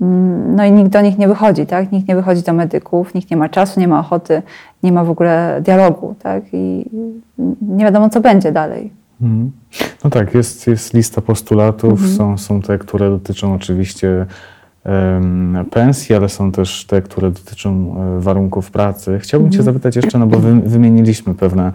[0.01, 1.93] Mm, no i nikt do nich nie wychodzi, tak?
[1.93, 4.43] Nikt nie wychodzi do medyków, nikt nie ma czasu, nie ma ochoty,
[4.83, 6.43] nie ma w ogóle dialogu, tak?
[6.53, 6.91] I
[7.63, 8.93] nie wiadomo, co będzie dalej.
[9.23, 9.51] Mhm.
[10.05, 12.11] No tak, jest, jest lista postulatów, mhm.
[12.11, 14.27] są, są te, które dotyczą oczywiście
[15.71, 19.19] pensji, ale są też te, które dotyczą e, warunków pracy.
[19.19, 19.59] Chciałbym mhm.
[19.59, 21.73] Cię zapytać jeszcze, no bo wy, wymieniliśmy pewne,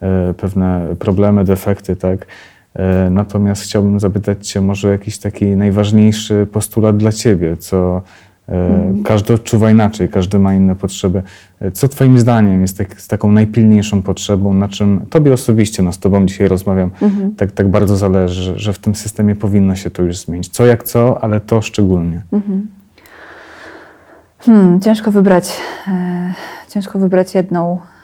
[0.00, 2.26] e, pewne problemy, defekty, tak?
[2.74, 8.02] E, natomiast chciałbym zapytać Cię może jakiś taki najważniejszy postulat dla Ciebie, co
[8.48, 9.02] mm.
[9.02, 11.22] każdy odczuwa inaczej, każdy ma inne potrzeby.
[11.60, 15.92] E, co Twoim zdaniem jest tak, z taką najpilniejszą potrzebą, na czym Tobie osobiście, no
[15.92, 17.30] z Tobą dzisiaj rozmawiam, mm-hmm.
[17.36, 20.48] tak, tak bardzo zależy, że w tym systemie powinno się to już zmienić.
[20.48, 22.22] Co jak co, ale to szczególnie.
[22.32, 22.60] Mm-hmm.
[24.38, 25.56] Hmm, ciężko wybrać,
[25.88, 26.34] e,
[26.68, 28.03] ciężko wybrać jedną E,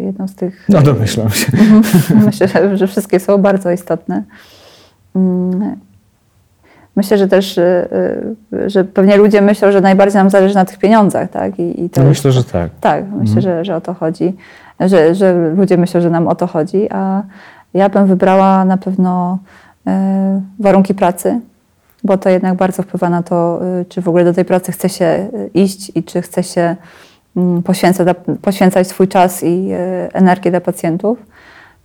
[0.00, 0.66] jedną z tych.
[0.68, 1.52] No domyślam się.
[2.26, 4.22] Myślę, że, że wszystkie są bardzo istotne.
[5.16, 5.76] Mm,
[6.96, 7.88] myślę, że też, e,
[8.52, 11.58] e, że pewnie ludzie myślą, że najbardziej nam zależy na tych pieniądzach, tak?
[11.58, 12.70] I, i to no myślę, jest, że tak.
[12.80, 13.42] Tak, myślę, mhm.
[13.42, 14.36] że, że o to chodzi.
[14.80, 17.22] Że, że ludzie myślą, że nam o to chodzi, a
[17.74, 19.38] ja bym wybrała na pewno
[20.58, 21.40] warunki pracy,
[22.04, 25.28] bo to jednak bardzo wpływa na to, czy w ogóle do tej pracy chce się
[25.54, 26.76] iść i czy chce się
[27.64, 28.04] poświęca,
[28.42, 31.18] poświęcać swój czas i e, energię dla pacjentów.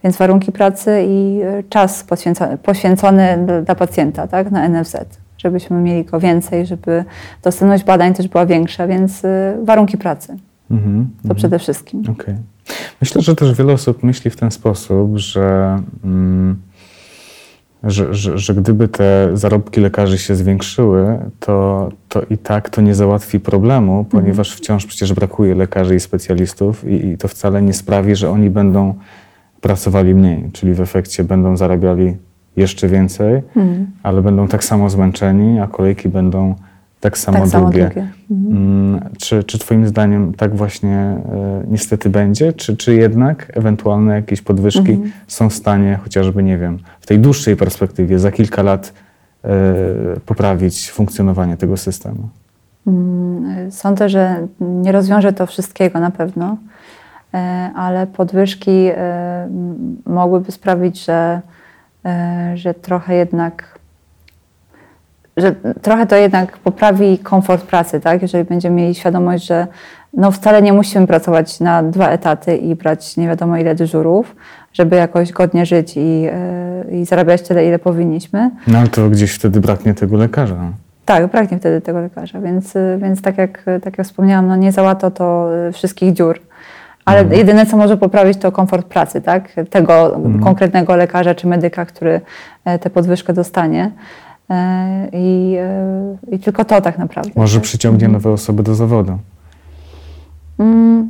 [0.04, 4.96] Więc warunki pracy i e, czas poświęcony, poświęcony dla pacjenta tak, na NFZ,
[5.38, 7.06] żebyśmy mieli go więcej, żeby
[7.44, 10.38] dostępność badań też była większa, więc e, warunki pracy.
[10.72, 11.36] Mm-hmm, to mm-hmm.
[11.36, 12.04] przede wszystkim.
[12.10, 12.38] Okay.
[13.02, 15.78] Myślę, że też wiele osób myśli w ten sposób, że.
[16.04, 16.62] Mm,
[17.88, 22.96] że, że, że gdyby te zarobki lekarzy się zwiększyły, to, to i tak to nie
[22.96, 24.06] załatwi problemu, mhm.
[24.06, 28.50] ponieważ wciąż przecież brakuje lekarzy i specjalistów i, i to wcale nie sprawi, że oni
[28.50, 28.94] będą
[29.62, 32.18] pracowali mniej, czyli w efekcie będą zarabiali
[32.56, 33.88] jeszcze więcej, mhm.
[34.04, 36.56] ale będą tak samo zmęczeni, a kolejki będą
[37.08, 37.82] tak samo tak długie.
[37.82, 38.08] Samo długie.
[38.32, 38.58] Mhm.
[38.58, 44.42] Mm, czy, czy Twoim zdaniem tak właśnie e, niestety będzie, czy, czy jednak ewentualne jakieś
[44.42, 45.12] podwyżki mhm.
[45.28, 48.94] są w stanie chociażby, nie wiem, w tej dłuższej perspektywie za kilka lat
[49.44, 49.50] e,
[50.26, 52.30] poprawić funkcjonowanie tego systemu?
[52.88, 56.58] Mm, sądzę, że nie rozwiąże to wszystkiego na pewno,
[57.34, 57.38] e,
[57.76, 58.90] ale podwyżki
[60.06, 61.42] mogłyby sprawić, że,
[62.56, 63.78] że trochę jednak
[65.38, 68.22] że trochę to jednak poprawi komfort pracy, tak?
[68.22, 69.68] Jeżeli będziemy mieli świadomość, że
[70.14, 74.36] no wcale nie musimy pracować na dwa etaty i brać nie wiadomo ile dyżurów,
[74.74, 76.32] żeby jakoś godnie żyć i, yy,
[77.00, 78.52] i zarabiać tyle, ile powinniśmy.
[78.68, 80.56] No ale to gdzieś wtedy braknie tego lekarza.
[81.06, 85.12] Tak, braknie wtedy tego lekarza, więc, więc tak, jak, tak jak wspomniałam, no nie załata
[85.12, 86.40] to wszystkich dziur.
[87.08, 87.40] Ale mhm.
[87.40, 89.50] jedyne, co może poprawić, to komfort pracy, tak?
[89.70, 90.44] Tego mhm.
[90.44, 92.22] konkretnego lekarza czy medyka, który
[92.66, 93.92] e, tę podwyżkę dostanie.
[94.50, 97.32] E, I, e, I, tylko to tak naprawdę.
[97.36, 97.64] Może tak?
[97.64, 98.12] przyciągnie mhm.
[98.14, 99.18] nowe osoby do zawodu?
[100.60, 101.10] Mm,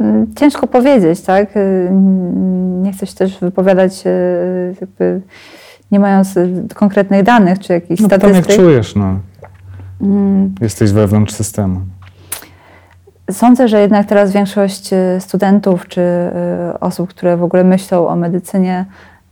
[0.00, 1.56] mm, ciężko powiedzieć, tak?
[1.56, 1.90] E,
[2.82, 4.04] nie chcę się też wypowiadać
[4.80, 5.20] jakby
[5.90, 6.34] nie mając
[6.74, 8.46] konkretnych danych czy jakichś no, statystyk.
[8.46, 9.18] No jak czujesz, no.
[10.00, 10.54] Mm.
[10.60, 11.80] Jesteś wewnątrz systemu.
[13.30, 16.02] Sądzę, że jednak teraz większość studentów czy
[16.80, 18.84] osób, które w ogóle myślą o medycynie,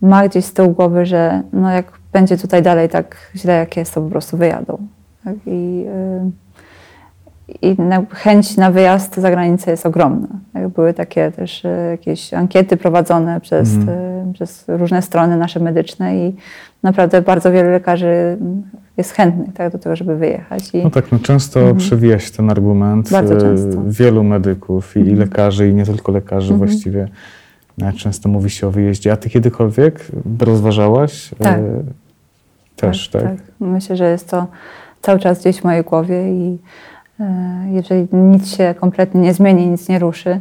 [0.03, 3.95] ma gdzieś z tyłu głowy, że no jak będzie tutaj dalej tak źle, jak jest,
[3.95, 4.79] to po prostu wyjadą.
[5.25, 5.35] Tak?
[5.47, 5.85] I,
[7.63, 7.77] i
[8.11, 10.29] chęć na wyjazd za granicę jest ogromna.
[10.75, 14.33] Były takie też e, jakieś ankiety prowadzone przez, mm.
[14.33, 16.37] przez różne strony nasze medyczne i
[16.83, 18.39] naprawdę bardzo wielu lekarzy
[18.97, 20.75] jest chętnych tak, do tego, żeby wyjechać.
[20.75, 20.83] I...
[20.85, 21.77] No tak, no często mm.
[21.77, 23.11] przewija się ten argument.
[23.11, 23.83] Bardzo często.
[23.87, 25.13] Wielu medyków i, mm.
[25.13, 26.59] i lekarzy, i nie tylko lekarzy mm.
[26.59, 27.09] właściwie
[27.97, 29.13] często mówi się o wyjeździe.
[29.13, 30.07] A ty kiedykolwiek
[30.41, 31.31] rozważałaś?
[31.39, 31.61] Tak.
[32.77, 33.37] Też, tak, tak?
[33.37, 33.47] tak?
[33.61, 34.47] Myślę, że jest to
[35.03, 36.59] cały czas gdzieś w mojej głowie i
[37.21, 40.41] E, jeżeli nic się kompletnie nie zmieni, nic nie ruszy,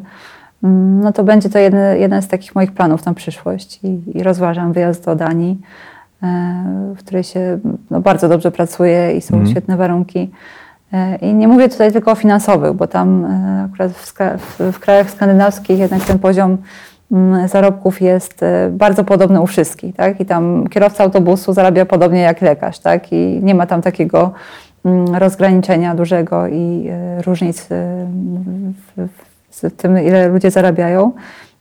[0.64, 4.24] mm, no to będzie to jeden, jeden z takich moich planów na przyszłość i, i
[4.24, 5.62] rozważam wyjazd do Danii,
[6.24, 7.60] e, w której się
[7.92, 9.48] no, bardzo dobrze pracuje i są mm.
[9.48, 10.32] świetne warunki.
[10.94, 13.26] E, I nie mówię tutaj tylko o finansowych, bo tam
[13.66, 16.58] akurat w, w, w krajach skandynawskich jednak ten poziom
[17.46, 18.42] zarobków jest
[18.72, 20.20] bardzo podobny u wszystkich, tak?
[20.20, 23.14] I tam kierowca autobusu zarabia podobnie jak lekarz, tak?
[23.14, 24.32] I nie ma tam takiego
[24.86, 28.08] Mm, rozgraniczenia dużego i e, różnic e,
[29.52, 31.12] w tym, ile ludzie zarabiają,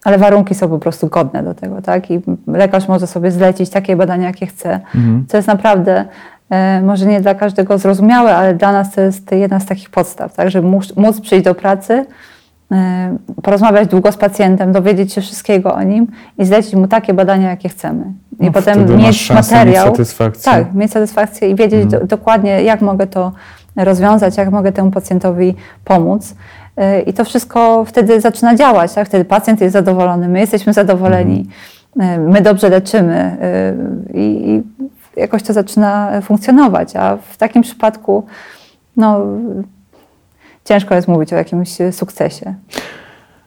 [0.04, 2.10] ale warunki są po prostu godne do tego, tak?
[2.10, 5.24] I lekarz może sobie zlecić takie badania, jakie chce, mhm.
[5.28, 6.04] co jest naprawdę
[6.50, 10.34] e, może nie dla każdego zrozumiałe, ale dla nas to jest jedna z takich podstaw,
[10.34, 10.50] tak?
[10.50, 12.06] Żeby móc przyjść do pracy,
[13.42, 16.06] porozmawiać długo z pacjentem, dowiedzieć się wszystkiego o nim
[16.38, 18.04] i zlecić mu takie badania, jakie chcemy.
[18.40, 19.86] I no, potem mieć materiał.
[19.86, 20.52] Mieć satysfakcję.
[20.52, 22.02] Tak, mieć satysfakcję i wiedzieć mhm.
[22.02, 23.32] do, dokładnie, jak mogę to
[23.76, 26.34] rozwiązać, jak mogę temu pacjentowi pomóc.
[26.98, 28.92] Y, I to wszystko wtedy zaczyna działać.
[28.92, 29.08] Tak?
[29.08, 31.46] Wtedy pacjent jest zadowolony, my jesteśmy zadowoleni,
[31.96, 32.28] mhm.
[32.28, 33.36] Y, my dobrze leczymy
[34.12, 34.62] y, i, i
[35.20, 36.96] jakoś to zaczyna funkcjonować.
[36.96, 38.26] A w takim przypadku
[38.96, 39.26] no,
[40.64, 42.54] ciężko jest mówić o jakimś sukcesie.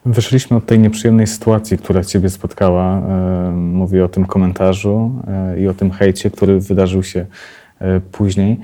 [0.07, 2.97] Wyszliśmy od tej nieprzyjemnej sytuacji, która Ciebie spotkała.
[2.97, 7.25] E, mówię o tym komentarzu e, i o tym hejcie, który wydarzył się
[7.79, 8.59] e, później.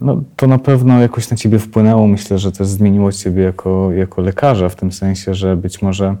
[0.00, 2.06] No, to na pewno jakoś na Ciebie wpłynęło.
[2.06, 6.16] Myślę, że też zmieniło Ciebie jako, jako lekarza, w tym sensie, że być może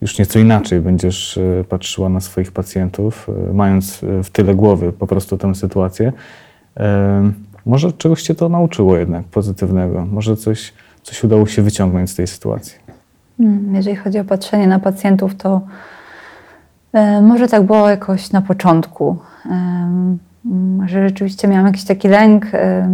[0.00, 5.54] już nieco inaczej będziesz patrzyła na swoich pacjentów, mając w tyle głowy po prostu tę
[5.54, 6.12] sytuację.
[7.66, 10.06] Może czegoś Cię to nauczyło jednak pozytywnego?
[10.12, 10.72] Może coś,
[11.02, 12.78] coś udało się wyciągnąć z tej sytuacji?
[13.38, 15.60] Hmm, jeżeli chodzi o patrzenie na pacjentów, to
[16.92, 19.16] e, może tak było jakoś na początku,
[20.86, 22.88] że rzeczywiście miałam jakiś taki lęk, e,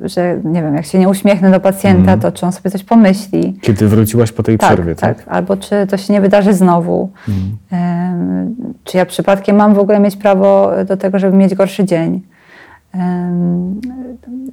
[0.00, 2.20] że nie wiem, jak się nie uśmiechnę do pacjenta, mm.
[2.20, 3.58] to czy on sobie coś pomyśli.
[3.60, 5.16] Kiedy wróciłaś po tej tak, przerwie, tak?
[5.16, 5.28] tak?
[5.28, 7.10] Albo czy to się nie wydarzy znowu.
[7.28, 8.54] Mm.
[8.84, 12.20] Czy ja przypadkiem mam w ogóle mieć prawo do tego, żeby mieć gorszy dzień.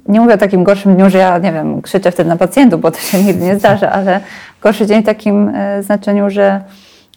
[0.08, 2.90] Nie mówię o takim gorszym dniu, że ja, nie wiem, krzyczę wtedy na pacjentów, bo
[2.90, 4.20] to się nigdy nie zdarza, ale
[4.62, 6.60] gorszy dzień w takim e, znaczeniu, że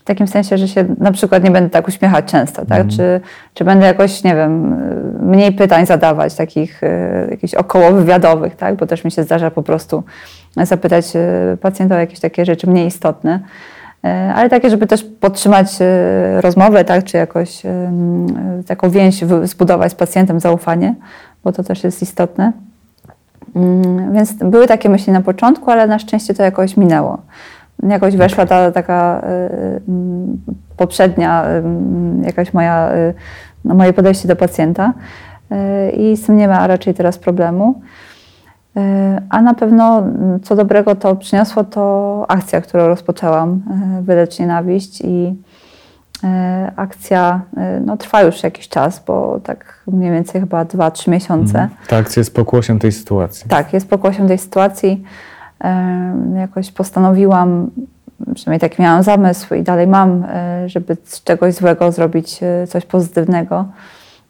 [0.04, 2.80] w takim sensie, że się na przykład nie będę tak uśmiechać często, tak?
[2.80, 2.90] Mm.
[2.90, 3.22] Czy,
[3.54, 4.76] czy będę jakoś, nie wiem,
[5.20, 8.76] mniej pytań zadawać, takich e, jakichś około wywiadowych, tak?
[8.76, 10.04] Bo też mi się zdarza po prostu
[10.58, 13.40] zapytać e, pacjenta o jakieś takie rzeczy mniej istotne.
[14.06, 17.92] E, ale takie, żeby też podtrzymać e, rozmowę, tak, czy jakoś e,
[18.68, 20.96] taką więź zbudować z pacjentem, zaufanie,
[21.44, 22.52] bo to też jest istotne.
[23.56, 27.18] Mm, więc były takie myśli na początku, ale na szczęście to jakoś minęło.
[27.90, 29.22] Jakoś weszła ta taka
[30.78, 31.46] poprzednia,
[32.22, 32.92] jakaś moja,
[33.66, 34.94] no moje podejście do pacjenta
[35.98, 37.82] i z tym nie ma raczej teraz problemu.
[39.30, 43.62] A na pewno mm, co dobrego to przyniosło to akcja, którą rozpoczęłam,
[44.00, 45.36] e, Wylecz Nienawiść i
[46.24, 51.60] e, akcja e, no, trwa już jakiś czas, bo tak mniej więcej chyba 2-3 miesiące.
[51.60, 51.70] Mhm.
[51.88, 53.50] Ta akcja jest pokłosiem tej sytuacji.
[53.50, 55.04] Tak, jest pokłosiem tej sytuacji.
[56.36, 57.72] Jakoś postanowiłam,
[58.36, 60.26] przynajmniej taki miałam zamysł i dalej mam,
[60.66, 63.66] żeby z czegoś złego zrobić coś pozytywnego.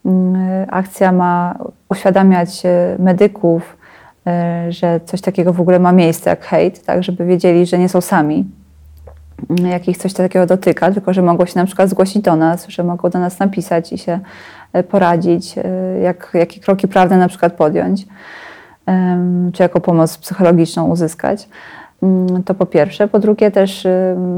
[0.06, 0.36] Mm,
[0.70, 1.56] akcja ma
[1.90, 2.64] uświadamiać
[3.00, 3.78] medyków,
[4.70, 8.02] że coś takiego w ogóle ma miejsce jak hejt, tak, żeby wiedzieli, że nie są
[8.02, 8.46] sami,
[9.50, 12.68] mm, jak ich coś takiego dotyka, tylko że mogą się na przykład zgłosić do nas,
[12.68, 14.20] że mogą do nas napisać i się
[14.74, 15.64] e, poradzić, e,
[16.00, 18.06] jak, jakie kroki prawne na przykład podjąć,
[19.54, 21.50] czy jaką pomoc psychologiczną uzyskać.
[22.04, 23.08] Mm, to po pierwsze.
[23.08, 23.88] Po drugie też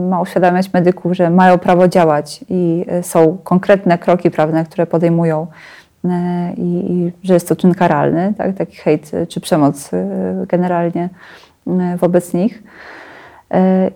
[0.10, 5.85] ma uświadamiać medyków, że mają prawo działać i są konkretne kroki prawne, które podejmują E,
[6.58, 8.56] i, i że jest to czyn karalny, tak?
[8.56, 11.10] taki hejt czy przemoc e, generalnie
[11.68, 12.64] e, wobec nich.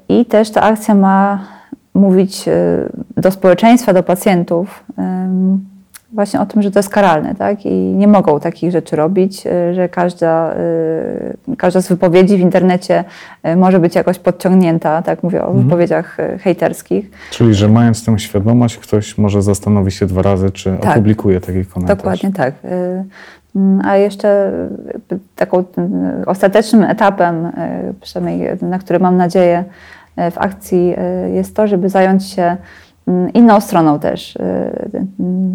[0.09, 1.45] I też ta akcja ma
[1.93, 2.45] mówić
[3.17, 4.83] do społeczeństwa, do pacjentów,
[6.13, 7.65] właśnie o tym, że to jest karalne, tak?
[7.65, 10.53] I nie mogą takich rzeczy robić, y, że każda,
[11.49, 13.03] y, każda z wypowiedzi w internecie
[13.47, 15.63] y, może być jakoś podciągnięta, tak mówię o Mhm.
[15.65, 17.11] wypowiedziach hejterskich.
[17.31, 20.91] Czyli, że mając tę świadomość, ktoś może zastanowi się dwa razy, czy Tak.
[20.91, 21.97] opublikuje taki komentarz.
[21.97, 22.53] Dokładnie tak.
[23.55, 24.51] Mm, A jeszcze
[25.35, 25.63] taką
[26.25, 27.51] ostatecznym etapem,
[28.01, 29.63] przynajmniej na który mam nadzieję
[30.31, 30.95] w akcji,
[31.33, 32.57] jest to, żeby zająć się
[33.33, 35.05] inną stroną też y, y,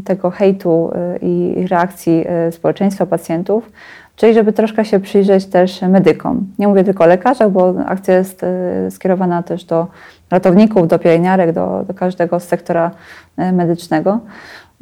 [0.04, 3.70] tego hejtu y, i reakcji y, społeczeństwa, pacjentów,
[4.16, 6.46] czyli żeby troszkę się przyjrzeć też medykom.
[6.58, 9.86] Nie mówię tylko o lekarzach, bo akcja jest y, skierowana też do
[10.30, 12.90] ratowników, do pielęgniarek, do, do każdego z sektora
[13.38, 14.20] y, medycznego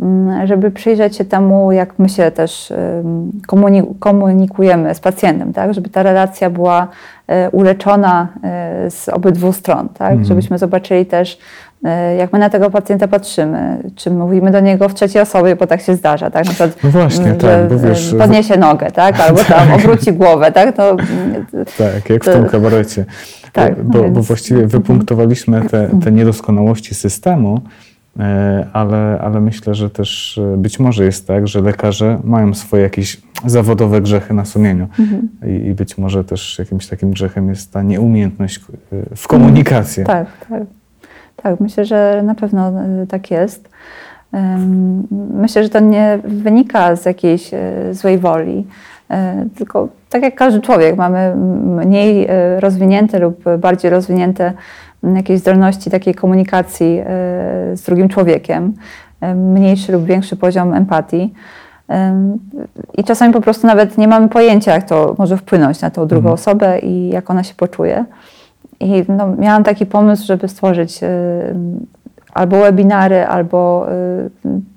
[0.01, 2.73] mm, żeby przyjrzeć się temu, jak my się też
[4.01, 5.75] komunikujemy z pacjentem, tak?
[5.75, 6.89] żeby ta relacja była
[7.53, 8.29] uleczona
[8.89, 10.11] z obydwu stron, tak?
[10.11, 10.25] Mhm.
[10.25, 11.39] żebyśmy zobaczyli też,
[12.19, 15.81] jak my na tego pacjenta patrzymy, czy mówimy do niego w trzeciej osobie, bo tak
[15.81, 16.45] się zdarza, tak?
[16.45, 19.21] Na przykład, No właśnie, mm, tak, że bo wiesz, e, podniesie nogę, tak?
[19.21, 20.77] albo tam obróci głowę, tak?
[20.77, 21.03] To, mm,
[21.79, 23.05] Tak, jak w To- tym kabarecie.
[23.53, 24.25] Tak, bo, bo więc- Mhm.
[24.25, 27.61] właściwie wypunktowaliśmy te, te niedoskonałości systemu,
[28.19, 32.83] e, ale, ale myślę, że też e, być może jest tak, że lekarze mają swoje
[32.83, 34.89] jakieś zawodowe grzechy na sumieniu.
[35.01, 35.29] Mhm.
[35.47, 38.61] I, I być może też jakimś takim grzechem jest ta nieumiejętność
[38.93, 40.05] e, w komunikacji.
[40.05, 40.63] Tak, tak.
[41.37, 42.73] Tak, myślę, że na pewno
[43.03, 43.69] y, tak jest.
[45.35, 47.59] Myślę, że to nie wynika z jakiejś y,
[47.95, 48.67] złej woli,
[49.11, 49.15] y,
[49.57, 51.37] tylko tak jak każdy człowiek, mamy
[51.87, 52.29] mniej
[52.59, 54.53] rozwinięte lub bardziej rozwinięte
[55.15, 57.03] jakieś zdolności takiej komunikacji
[57.75, 58.75] z drugim człowiekiem,
[59.37, 61.35] mniejszy lub większy poziom empatii.
[62.99, 66.29] I czasami po prostu nawet nie mamy pojęcia, jak to może wpłynąć na tą drugą
[66.29, 66.35] Mhm.
[66.35, 68.05] osobę i jak ona się poczuje.
[68.83, 71.07] I no, miałam taki pomysł, żeby stworzyć y,
[72.33, 74.31] albo webinary, albo y,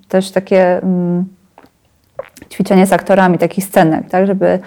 [0.08, 1.26] też takie mm,
[2.56, 4.60] ćwiczenie z aktorami takich scenek, tak, żeby y,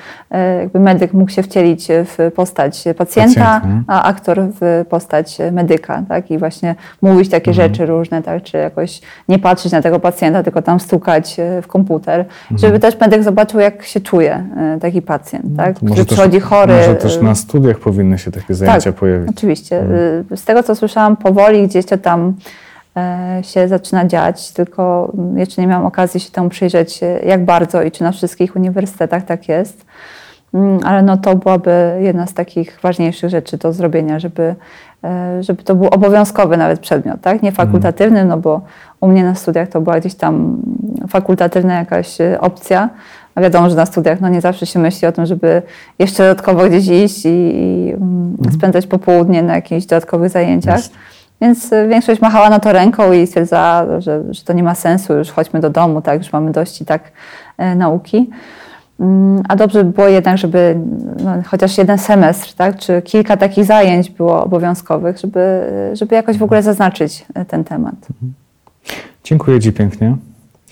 [0.60, 3.82] jakby medyk mógł się wcielić w postać pacjenta, Pacjenta.
[3.86, 7.68] a aktor w postać medyka, tak, i właśnie mówić takie Mhm.
[7.68, 11.66] rzeczy różne, tak, czy jakoś nie patrzeć na tego pacjenta, tylko tam stukać y, w
[11.66, 12.58] komputer, Mhm.
[12.58, 14.44] żeby też medyk zobaczył, jak się czuje
[14.76, 16.72] y, taki pacjent, tak, No To który przychodzi chory.
[16.76, 19.28] Może też na studiach powinny się takie zajęcia pojawić.
[19.30, 19.78] Oczywiście.
[19.80, 20.24] Mhm.
[20.36, 22.32] Z tego, co słyszałam, powoli gdzieś to tam e,
[23.42, 27.90] się zaczyna dziać, tylko jeszcze nie miałam okazji się temu przyjrzeć, e, jak bardzo i
[27.90, 29.86] czy na wszystkich uniwersytetach tak jest.
[30.54, 34.54] Mm, Ale no to byłaby jedna z takich ważniejszych rzeczy do zrobienia, żeby,
[35.04, 37.42] e, żeby to był obowiązkowy nawet przedmiot, tak?
[37.42, 38.60] Nie fakultatywny, no bo
[39.00, 40.62] u mnie na studiach to była gdzieś tam
[41.08, 42.88] fakultatywna jakaś e, opcja,
[43.34, 45.62] a wiadomo, że na studiach no nie zawsze się myśli o tym, żeby
[45.98, 50.80] jeszcze dodatkowo gdzieś iść i, i mm, spędzać popołudnie na jakichś dodatkowych zajęciach.
[51.40, 55.14] Więc y, większość machała na to ręką i stwierdzała, że, że to nie ma sensu,
[55.14, 57.12] już chodźmy do domu, tak, już mamy dość i tak
[57.58, 58.30] e, nauki.
[59.00, 60.78] Mm, A dobrze by było jednak, żeby
[61.24, 65.60] no, chociaż jeden semestr, tak, czy kilka takich zajęć było obowiązkowych, żeby,
[65.92, 67.94] żeby jakoś w ogóle zaznaczyć e, ten temat.
[69.24, 70.16] Dziękuję Ci pięknie.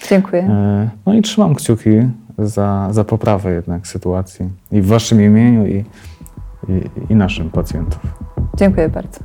[0.08, 0.42] Dziękuję.
[0.42, 1.90] E, No i trzymam kciuki
[2.38, 5.84] za, za poprawę jednak sytuacji i w Waszym imieniu i,
[6.68, 6.80] i,
[7.12, 8.00] i naszym pacjentów.
[8.56, 9.18] Dziękuję bardzo.